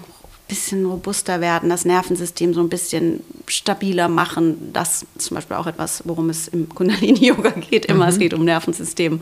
[0.48, 4.72] bisschen robuster werden, das Nervensystem so ein bisschen stabiler machen.
[4.72, 7.86] Das ist zum Beispiel auch etwas, worum es im Kundalini-Yoga geht.
[7.86, 8.10] Immer, Mhm.
[8.10, 9.20] es geht um Nervensystem.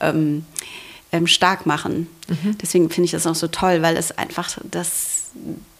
[0.00, 0.44] Ähm,
[1.10, 2.06] ähm, stark machen.
[2.28, 2.58] Mhm.
[2.60, 5.30] Deswegen finde ich das auch so toll, weil es einfach das,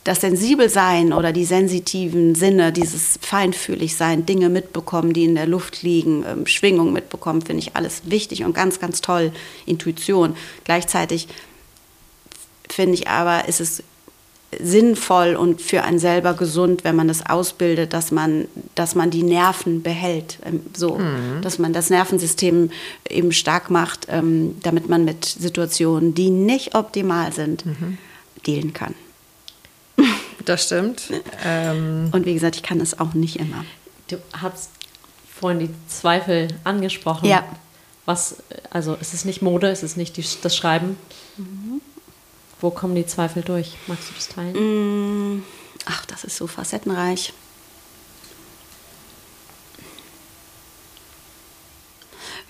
[0.08, 6.24] das Sensibelsein oder die sensitiven Sinne, dieses Feinfühligsein, Dinge mitbekommen, die in der Luft liegen,
[6.26, 9.32] ähm, Schwingung mitbekommen, finde ich alles wichtig und ganz, ganz toll.
[9.66, 10.34] Intuition.
[10.64, 11.28] Gleichzeitig
[12.70, 13.82] finde ich aber, ist es
[14.58, 19.22] sinnvoll und für einen selber gesund, wenn man das ausbildet, dass man, dass man die
[19.22, 20.98] Nerven behält, ähm, so,
[21.42, 22.70] dass man das Nervensystem
[23.10, 27.62] eben stark macht, ähm, damit man mit Situationen, die nicht optimal sind,
[28.46, 28.94] dealen kann.
[30.48, 31.02] Das stimmt.
[31.44, 33.66] Ähm, Und wie gesagt, ich kann es auch nicht immer.
[34.08, 34.70] Du hast
[35.30, 37.26] vorhin die Zweifel angesprochen.
[37.28, 37.44] Ja.
[38.06, 38.36] Was,
[38.70, 40.96] also ist es nicht Mode, ist es nicht die, das Schreiben?
[42.62, 43.76] Wo kommen die Zweifel durch?
[43.88, 45.36] Magst du das teilen?
[45.36, 45.42] Mm,
[45.84, 47.34] Ach, das ist so facettenreich.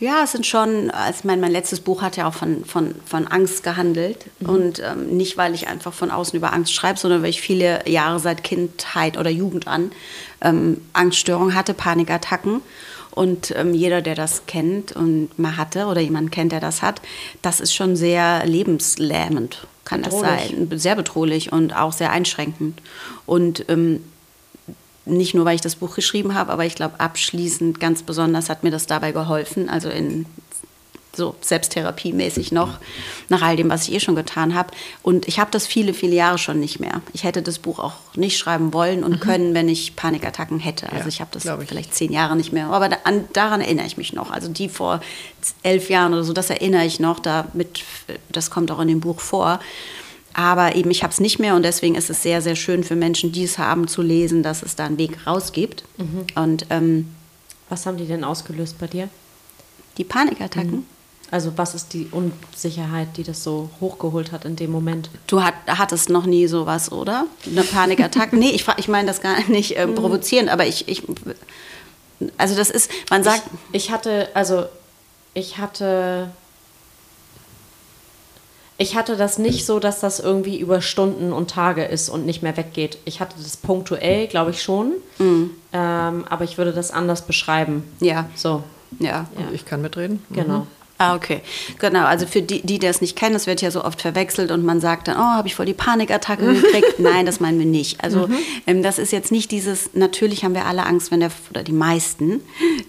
[0.00, 3.26] Ja, es sind schon, also mein, mein letztes Buch hat ja auch von, von, von
[3.26, 4.26] Angst gehandelt.
[4.40, 7.88] Und ähm, nicht, weil ich einfach von außen über Angst schreibe, sondern weil ich viele
[7.88, 9.90] Jahre seit Kindheit oder Jugend an
[10.40, 12.60] ähm, Angststörungen hatte, Panikattacken.
[13.10, 17.02] Und ähm, jeder, der das kennt und mal hatte oder jemand kennt, der das hat,
[17.42, 20.54] das ist schon sehr lebenslähmend, kann das Bedrohlich.
[20.68, 20.78] sein.
[20.78, 22.80] Sehr bedrohlich und auch sehr einschränkend.
[23.26, 24.04] Und ähm,
[25.08, 28.64] nicht nur, weil ich das Buch geschrieben habe, aber ich glaube, abschließend ganz besonders hat
[28.64, 30.26] mir das dabei geholfen, also in
[31.18, 32.78] so selbsttherapiemäßig noch,
[33.28, 34.70] nach all dem, was ich eh schon getan habe.
[35.02, 37.02] Und ich habe das viele, viele Jahre schon nicht mehr.
[37.12, 40.86] Ich hätte das Buch auch nicht schreiben wollen und können, wenn ich Panikattacken hätte.
[40.86, 42.68] Also Ja, ich habe das vielleicht zehn Jahre nicht mehr.
[42.68, 44.30] Aber an, daran erinnere ich mich noch.
[44.30, 45.00] Also die vor
[45.62, 47.18] elf Jahren oder so, das erinnere ich noch.
[47.18, 47.82] Damit,
[48.30, 49.60] das kommt auch in dem Buch vor.
[50.34, 52.94] Aber eben, ich habe es nicht mehr und deswegen ist es sehr, sehr schön für
[52.96, 55.84] Menschen, die es haben, zu lesen, dass es da einen Weg raus gibt.
[56.36, 57.12] Und ähm,
[57.68, 59.08] Was haben die denn ausgelöst bei dir?
[59.96, 60.86] die Panikattacken,
[61.32, 65.10] Also was ist die Unsicherheit, die das so hochgeholt hat in dem Moment?
[65.26, 67.26] du hat, hattest noch nie sowas, oder?
[67.50, 68.36] Eine Panikattacke?
[68.38, 71.02] nee, ich, ich meine das gar nicht äh, provozierend, aber ich, ich,
[72.36, 74.66] also das ist, man sagt, Ich, ich hatte, also
[75.34, 76.30] ich hatte,
[78.78, 82.42] ich hatte das nicht so, dass das irgendwie über Stunden und Tage ist und nicht
[82.42, 82.98] mehr weggeht.
[83.04, 87.82] Ich hatte das punktuell, glaube ich schon, ähm, aber ich würde das anders beschreiben.
[88.00, 88.62] ja, So,
[89.00, 89.08] ja.
[89.08, 89.26] Ja.
[89.52, 90.22] Ich kann mitreden.
[90.30, 90.66] genau.
[91.00, 91.42] Ah, okay.
[91.78, 94.64] Genau, also für die, die das nicht kennen, es wird ja so oft verwechselt und
[94.64, 96.98] man sagt dann, oh, habe ich voll die Panikattacke gekriegt.
[96.98, 98.02] Nein, das meinen wir nicht.
[98.02, 98.28] Also
[98.66, 101.72] ähm, das ist jetzt nicht dieses, natürlich haben wir alle Angst, wenn der, oder die
[101.72, 102.42] meisten,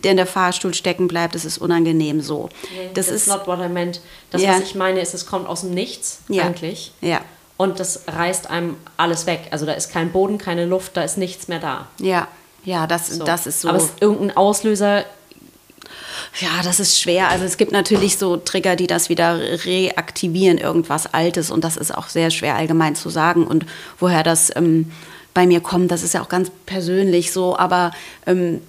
[0.04, 2.50] der in der Fahrstuhl stecken bleibt, das ist unangenehm so.
[2.96, 4.02] Das That's ist, not what I meant.
[4.32, 4.54] Das, Ja.
[4.56, 6.46] was ich meine, ist, es kommt aus dem Nichts Ja.
[6.46, 6.92] eigentlich.
[7.02, 7.22] ja,
[7.58, 9.42] Und das reißt einem alles weg.
[9.52, 11.88] Also da ist kein Boden, keine Luft, da ist nichts mehr da.
[12.00, 12.28] ja,
[12.66, 13.24] ja, das, So.
[13.24, 13.70] das ist so.
[13.70, 15.06] Aber es ist irgendein Auslöser.
[16.40, 17.30] Ja, das ist schwer.
[17.30, 21.52] Also es gibt natürlich so Trigger, die das wieder reaktivieren, irgendwas Altes.
[21.52, 23.46] Und das ist auch sehr schwer allgemein zu sagen.
[23.46, 23.66] Und
[24.00, 24.92] woher das ähm,
[25.34, 27.58] bei mir kommt, das ist ja auch ganz persönlich so.
[27.58, 27.92] Aber
[28.26, 28.62] ähm,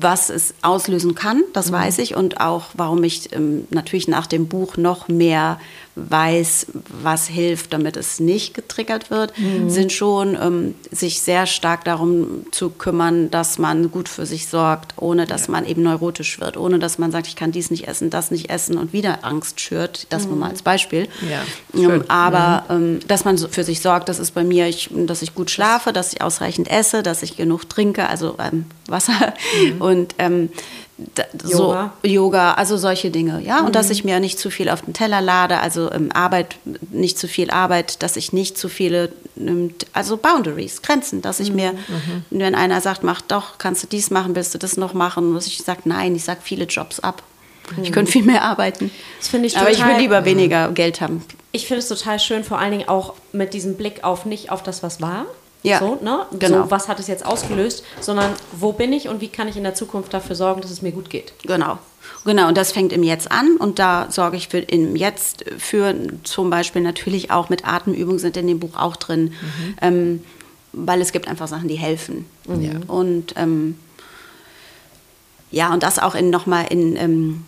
[0.00, 2.16] was es auslösen kann, das weiß ich.
[2.16, 5.58] Und auch, warum ich ähm, natürlich nach dem Buch noch mehr
[5.96, 6.66] weiß,
[7.02, 9.32] was hilft, damit es nicht getriggert wird,
[9.68, 14.94] sind schon ähm, sich sehr stark darum zu kümmern, dass man gut für sich sorgt,
[14.96, 18.10] ohne dass man eben neurotisch wird, ohne dass man sagt, ich kann dies nicht essen,
[18.10, 20.08] das nicht essen und wieder Angst schürt.
[20.10, 21.08] Das nur mal als Beispiel.
[21.30, 21.44] Ja,
[21.80, 25.34] ähm, aber ähm, dass man für sich sorgt, das ist bei mir, ich, dass ich
[25.34, 28.36] gut schlafe, dass ich ausreichend esse, dass ich genug trinke, also
[28.88, 29.34] Wasser
[29.78, 30.50] und ähm,
[30.96, 31.92] da, Yoga.
[32.02, 33.64] so Yoga, also solche Dinge, ja.
[33.64, 36.56] Und dass ich mir nicht zu viel auf den Teller lade, also ähm, Arbeit,
[36.92, 41.52] nicht zu viel Arbeit, dass ich nicht zu viele, ähm, also Boundaries, Grenzen, dass ich
[41.52, 41.74] mir,
[42.30, 45.46] wenn einer sagt, mach doch, kannst du dies machen, willst du das noch machen, muss
[45.48, 47.22] ich sagen, nein, ich sag viele Jobs ab.
[47.82, 48.90] Ich könnte viel mehr arbeiten.
[49.18, 51.24] Das finde ich Aber ich will total- lieber weniger Geld haben.
[51.50, 54.62] Ich finde es total schön, vor allen Dingen auch mit diesem Blick auf nicht auf
[54.62, 55.24] das, was war,
[55.64, 56.26] Ja, so, ne?
[56.38, 56.64] genau.
[56.64, 59.62] so, was hat es jetzt ausgelöst, sondern wo bin ich und wie kann ich in
[59.62, 61.32] der Zukunft dafür sorgen, dass es mir gut geht.
[61.42, 61.78] Genau.
[62.26, 65.94] Genau, und das fängt im Jetzt an und da sorge ich für im Jetzt für
[66.22, 69.32] zum Beispiel natürlich auch mit Atemübungen sind in dem Buch auch drin,
[69.80, 70.22] ähm,
[70.74, 72.26] weil es gibt einfach Sachen, die helfen.
[72.86, 73.78] Und ähm,
[75.50, 77.44] ja, und das auch in nochmal in ähm,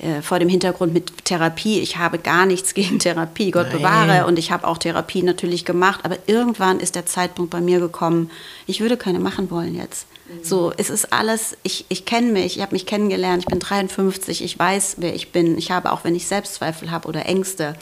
[0.00, 1.80] äh, vor dem Hintergrund mit Therapie.
[1.80, 3.78] Ich habe gar nichts gegen Therapie, Gott Nein.
[3.78, 4.26] bewahre.
[4.26, 6.00] Und ich habe auch Therapie natürlich gemacht.
[6.04, 8.30] Aber irgendwann ist der Zeitpunkt bei mir gekommen,
[8.66, 10.06] ich würde keine machen wollen jetzt.
[10.42, 14.44] So, es ist alles, ich, ich kenne mich, ich habe mich kennengelernt, ich bin 53,
[14.44, 15.56] ich weiß, wer ich bin.
[15.56, 17.74] Ich habe, auch wenn ich Selbstzweifel habe oder Ängste,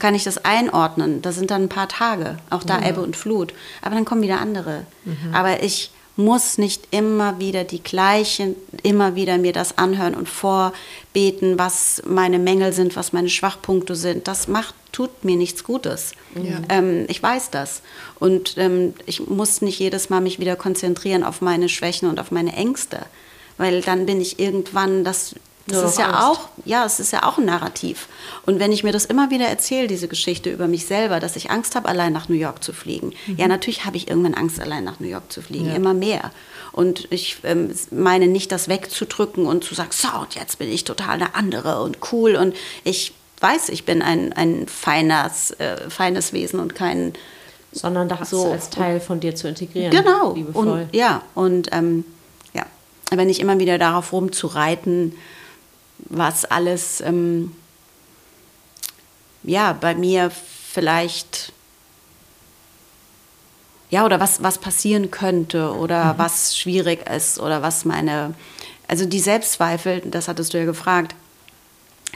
[0.00, 1.22] kann ich das einordnen.
[1.22, 3.54] Das sind dann ein paar Tage, auch da Ebbe und Flut.
[3.80, 4.86] Aber dann kommen wieder andere.
[5.32, 11.58] Aber ich muss nicht immer wieder die gleichen, immer wieder mir das anhören und vorbeten,
[11.58, 14.28] was meine Mängel sind, was meine Schwachpunkte sind.
[14.28, 16.12] Das macht, tut mir nichts Gutes.
[16.34, 16.60] Ja.
[16.68, 17.82] Ähm, ich weiß das.
[18.20, 22.30] Und ähm, ich muss nicht jedes Mal mich wieder konzentrieren auf meine Schwächen und auf
[22.30, 23.00] meine Ängste.
[23.56, 25.34] Weil dann bin ich irgendwann, das,
[25.66, 26.22] das Nur ist ja Angst.
[26.40, 28.08] auch, ja, es ist ja auch ein Narrativ.
[28.44, 31.50] Und wenn ich mir das immer wieder erzähle, diese Geschichte über mich selber, dass ich
[31.50, 33.12] Angst habe, allein nach New York zu fliegen.
[33.38, 35.74] Ja, natürlich habe ich irgendwann Angst, allein nach New York zu fliegen, Ja.
[35.74, 36.32] immer mehr.
[36.72, 40.84] Und ich ähm, meine nicht, das wegzudrücken und zu sagen, so, und jetzt bin ich
[40.84, 42.36] total eine andere und cool.
[42.36, 47.14] Und ich weiß, ich bin ein, ein feines, äh, feines Wesen und kein
[47.72, 48.52] Sondern das So.
[48.52, 49.90] als Teil von dir zu integrieren.
[49.90, 50.34] Genau.
[50.34, 50.66] Liebevoll.
[50.82, 52.04] Und, ja, und ähm,
[52.52, 52.64] ja,
[53.10, 55.14] aber nicht immer wieder darauf rumzureiten,
[56.04, 57.52] was alles ähm,
[59.42, 61.52] ja bei mir vielleicht
[63.90, 68.34] ja oder was was passieren könnte oder was schwierig ist oder was meine
[68.88, 71.14] also die Selbstzweifel, das hattest du ja gefragt.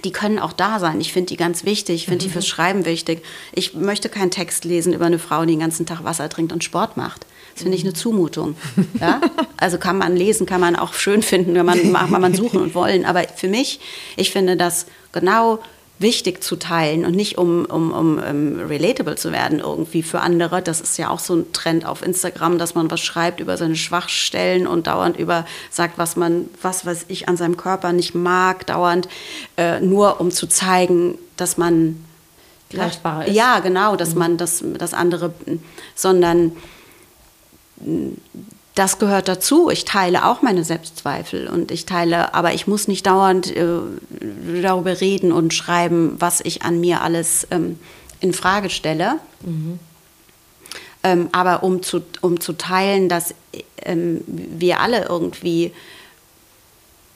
[0.05, 1.01] Die können auch da sein.
[1.01, 1.97] Ich finde die ganz wichtig.
[1.97, 3.25] Ich finde die fürs Schreiben wichtig.
[3.53, 6.63] Ich möchte keinen Text lesen über eine Frau, die den ganzen Tag Wasser trinkt und
[6.63, 7.27] Sport macht.
[7.59, 8.55] Das finde ich eine Zumutung.
[9.01, 9.21] Ja?
[9.57, 12.77] Also kann man lesen, kann man auch schön finden, wenn man, mag man suchen und
[12.77, 13.05] wollen.
[13.05, 13.81] Aber für mich,
[14.17, 15.59] ich finde das genau
[15.99, 20.63] wichtig zu teilen und nicht um, um, um, um relatable zu werden irgendwie für andere.
[20.63, 23.75] Das ist ja auch so ein Trend auf Instagram, dass man was schreibt über seine
[23.75, 28.69] Schwachstellen und dauernd über sagt, was man, was weiß ich an seinem Körper nicht mag,
[28.69, 29.09] dauernd
[29.57, 32.05] äh, nur um zu zeigen, dass man
[32.71, 33.35] Greifbarer ist.
[33.35, 35.33] Ja, genau, dass man das, das andere,
[35.97, 36.53] sondern
[38.75, 39.71] das gehört dazu.
[39.71, 43.67] Ich teile auch meine Selbstzweifel und ich teile, aber ich muss nicht dauernd äh,
[44.63, 47.79] darüber reden und schreiben, was ich an mir alles ähm,
[48.21, 49.17] in Frage stelle.
[51.03, 53.35] Ähm, aber um zu, um zu teilen, dass
[53.83, 55.73] ähm, wir alle irgendwie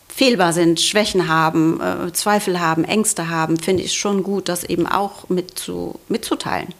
[0.08, 4.64] fehlbar sind, Schwächen haben, äh, Zweifel haben, Ängste haben, finde ich es schon gut, das
[4.64, 6.74] eben auch mit zu, mitzuteilen.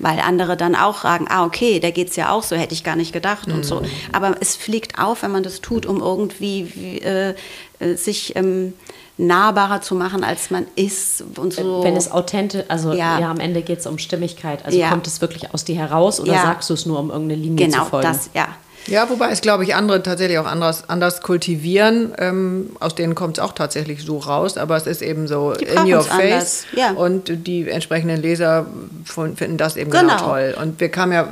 [0.00, 2.84] Weil andere dann auch sagen, ah, okay, der geht es ja auch so, hätte ich
[2.84, 3.82] gar nicht gedacht und so.
[4.12, 7.34] Aber es fliegt auf, wenn man das tut, um irgendwie wie, äh,
[7.80, 8.74] äh, sich ähm,
[9.16, 11.82] nahbarer zu machen, als man ist und so.
[11.82, 13.30] Wenn es authentisch, also ja, Ja.
[13.30, 14.64] am Ende geht es um Stimmigkeit.
[14.64, 14.90] Also Ja.
[14.90, 16.42] kommt es wirklich aus dir heraus oder Ja.
[16.42, 18.06] sagst du es nur, um irgendeine Linie genau zu folgen?
[18.08, 18.48] das, ja.
[18.86, 22.12] Ja, wobei es, glaube ich, andere tatsächlich auch anders, anders kultivieren.
[22.18, 25.92] Ähm, aus denen kommt es auch tatsächlich so raus, aber es ist eben so in
[25.92, 26.64] your face.
[26.74, 26.92] ja.
[26.92, 28.66] Und die entsprechenden Leser
[29.04, 30.02] finden das eben genau.
[30.16, 30.18] Genau.
[30.28, 30.56] toll.
[30.62, 31.28] Und wir kamen ja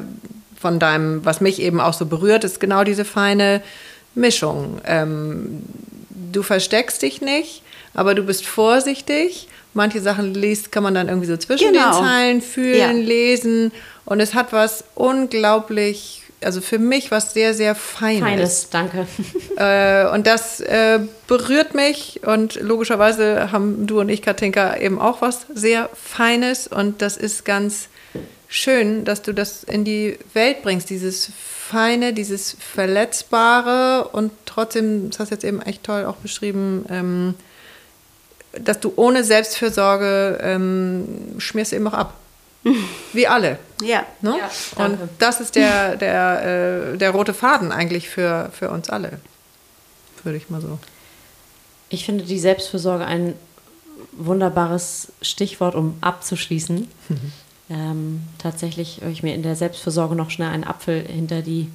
[0.61, 3.63] von deinem, was mich eben auch so berührt, ist genau diese feine
[4.15, 4.81] Mischung.
[4.85, 5.63] Ähm,
[6.33, 7.63] du versteckst dich nicht,
[7.95, 9.49] aber du bist vorsichtig.
[9.75, 11.99] Manche Sachen liest, kann man dann irgendwie so zwischen Genau.
[11.99, 12.91] den Zeilen fühlen, Ja.
[12.93, 13.73] lesen.
[14.07, 18.21] Und es hat was unglaublich, also für mich was sehr, sehr Feines.
[18.21, 19.07] Feines, danke.
[19.57, 22.21] Äh, und das äh, berührt mich.
[22.27, 26.67] Und logischerweise haben du und ich, Katinka, eben auch was sehr Feines.
[26.67, 27.89] Und das ist ganz
[28.49, 30.91] schön, dass du das in die Welt bringst.
[30.91, 34.09] Dieses Feine, dieses Verletzbare.
[34.09, 37.35] Und trotzdem, das hast du jetzt eben echt toll auch beschrieben, ähm,
[38.61, 42.15] dass du ohne Selbstfürsorge ähm, schmierst eben auch ab.
[43.15, 43.59] Wie alle.
[43.83, 44.07] Ja.
[44.21, 44.37] Ne?
[44.39, 44.51] Ja,
[44.85, 45.09] und danke.
[45.19, 49.21] das ist der, der, äh, der rote Faden eigentlich für, für uns alle.
[50.23, 50.79] Würde ich mal so.
[51.89, 53.35] Ich finde die Selbstfürsorge ein
[54.13, 56.89] wunderbares Stichwort, um abzuschließen.
[57.69, 61.69] Ähm, tatsächlich, ob ich mir in der Selbstfürsorge noch schnell einen Apfel hinter die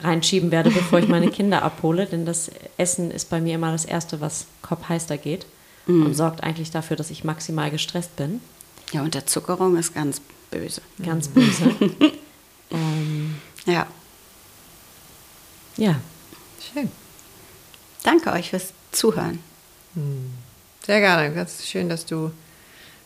[0.00, 3.84] reinschieben werde, bevor ich meine Kinder abhole, denn das Essen ist bei mir immer das
[3.84, 5.46] Erste, was kopfheißer geht
[5.86, 8.40] und sorgt eigentlich dafür, dass ich maximal gestresst bin.
[8.92, 10.20] Ja, Unterzuckerung ist ganz
[10.50, 10.82] böse.
[11.04, 11.74] Ganz böse.
[12.70, 13.36] ähm,
[13.66, 13.86] Ja.
[15.76, 15.96] ja,
[16.72, 16.90] Schön.
[18.04, 19.38] Danke euch fürs Zuhören.
[20.86, 21.32] Sehr gerne.
[21.34, 22.30] Ganz schön, dass du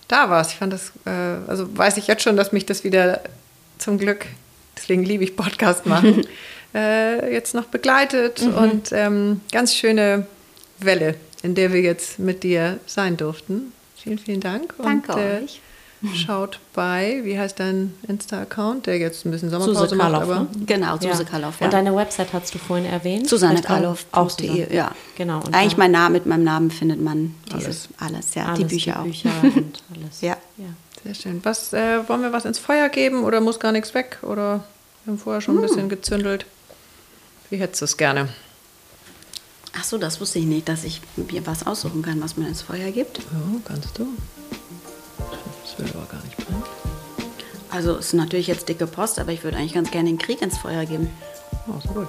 [0.08, 0.52] da warst.
[0.52, 3.20] Ich fand das, äh, also weiß ich jetzt schon, dass mich das wieder
[3.78, 4.26] zum Glück
[4.76, 6.26] deswegen liebe ich Podcast machen,
[6.74, 8.54] äh, jetzt noch begleitet Mhm.
[8.54, 10.26] und ähm, ganz schöne
[10.78, 13.72] Welle, in der wir jetzt mit dir sein durften.
[13.96, 14.74] Vielen, vielen Dank.
[14.78, 15.60] Danke und, äh, euch.
[16.14, 20.40] Schaut bei, wie heißt dein Insta-Account, der jetzt ein bisschen Sommerpause Suse macht, Karloff, aber
[20.40, 20.48] ne?
[20.66, 21.24] Genau, Suse Ja.
[21.24, 21.58] Karloff.
[21.60, 21.66] Ja.
[21.66, 23.28] Und deine Website hast du vorhin erwähnt.
[23.28, 24.74] Susanne Vielleicht auch- auch Karloff.de, Susanne.
[24.74, 24.92] ja.
[25.16, 25.38] Genau.
[25.38, 27.64] und Eigentlich mein Name, mit meinem Namen findet man Alles.
[27.64, 29.04] dieses alles, ja, alles, die Bücher auch.
[29.04, 30.20] Bücher und alles.
[30.20, 30.36] Ja.
[30.58, 30.66] ja.
[31.02, 31.40] Sehr schön.
[31.44, 34.18] Was, äh, wollen wir was ins Feuer geben oder muss gar nichts weg?
[34.22, 34.64] Oder
[35.04, 35.44] wir haben vorher Hm.
[35.44, 36.44] schon ein bisschen gezündelt.
[37.48, 38.28] Wie hättest du es gerne?
[39.78, 42.62] Ach so, das wusste ich nicht, dass ich mir was aussuchen kann, was man ins
[42.62, 43.18] Feuer gibt.
[43.18, 43.24] Ja,
[43.64, 44.08] kannst du.
[45.76, 46.62] Das will aber gar nicht brennen.
[47.70, 50.40] Also es ist natürlich jetzt dicke Post, aber ich würde eigentlich ganz gerne den Krieg
[50.40, 51.10] ins Feuer geben.
[51.68, 52.08] Oh, so gut.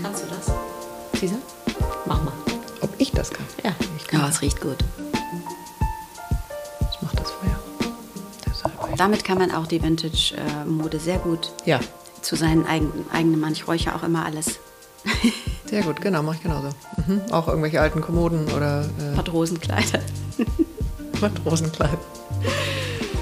[0.00, 0.52] Kannst du das?
[1.18, 1.38] Cesar?
[2.06, 2.32] Mach mal.
[2.80, 3.46] Ob ich das kann?
[3.64, 3.72] Ja.
[3.96, 4.20] Ich kann.
[4.20, 4.76] Ja, es riecht gut.
[6.80, 7.58] Das macht das Feuer.
[8.46, 8.96] Deshalb.
[8.96, 11.80] Damit kann man auch die Vintage-Mode sehr gut Ja,
[12.22, 13.52] zu seinen eigenen, eigenen Mann.
[13.52, 14.60] Ich räuche auch immer alles.
[15.68, 16.00] sehr gut.
[16.00, 16.68] Genau, mache ich genauso.
[17.06, 17.20] Mhm.
[17.30, 20.00] Auch irgendwelche alten Kommoden oder äh, Matrosenkleider.
[21.20, 21.98] Matrosenkleid.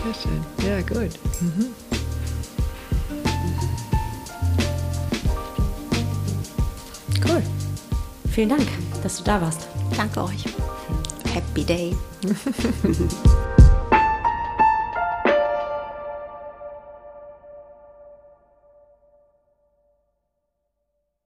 [0.05, 0.69] Sehr schön.
[0.69, 1.13] Ja, gut.
[1.41, 1.67] Mhm.
[7.27, 7.43] Cool.
[8.31, 8.67] Vielen Dank,
[9.03, 9.67] dass du da warst.
[9.97, 10.45] Danke euch.
[11.33, 11.97] Happy Day.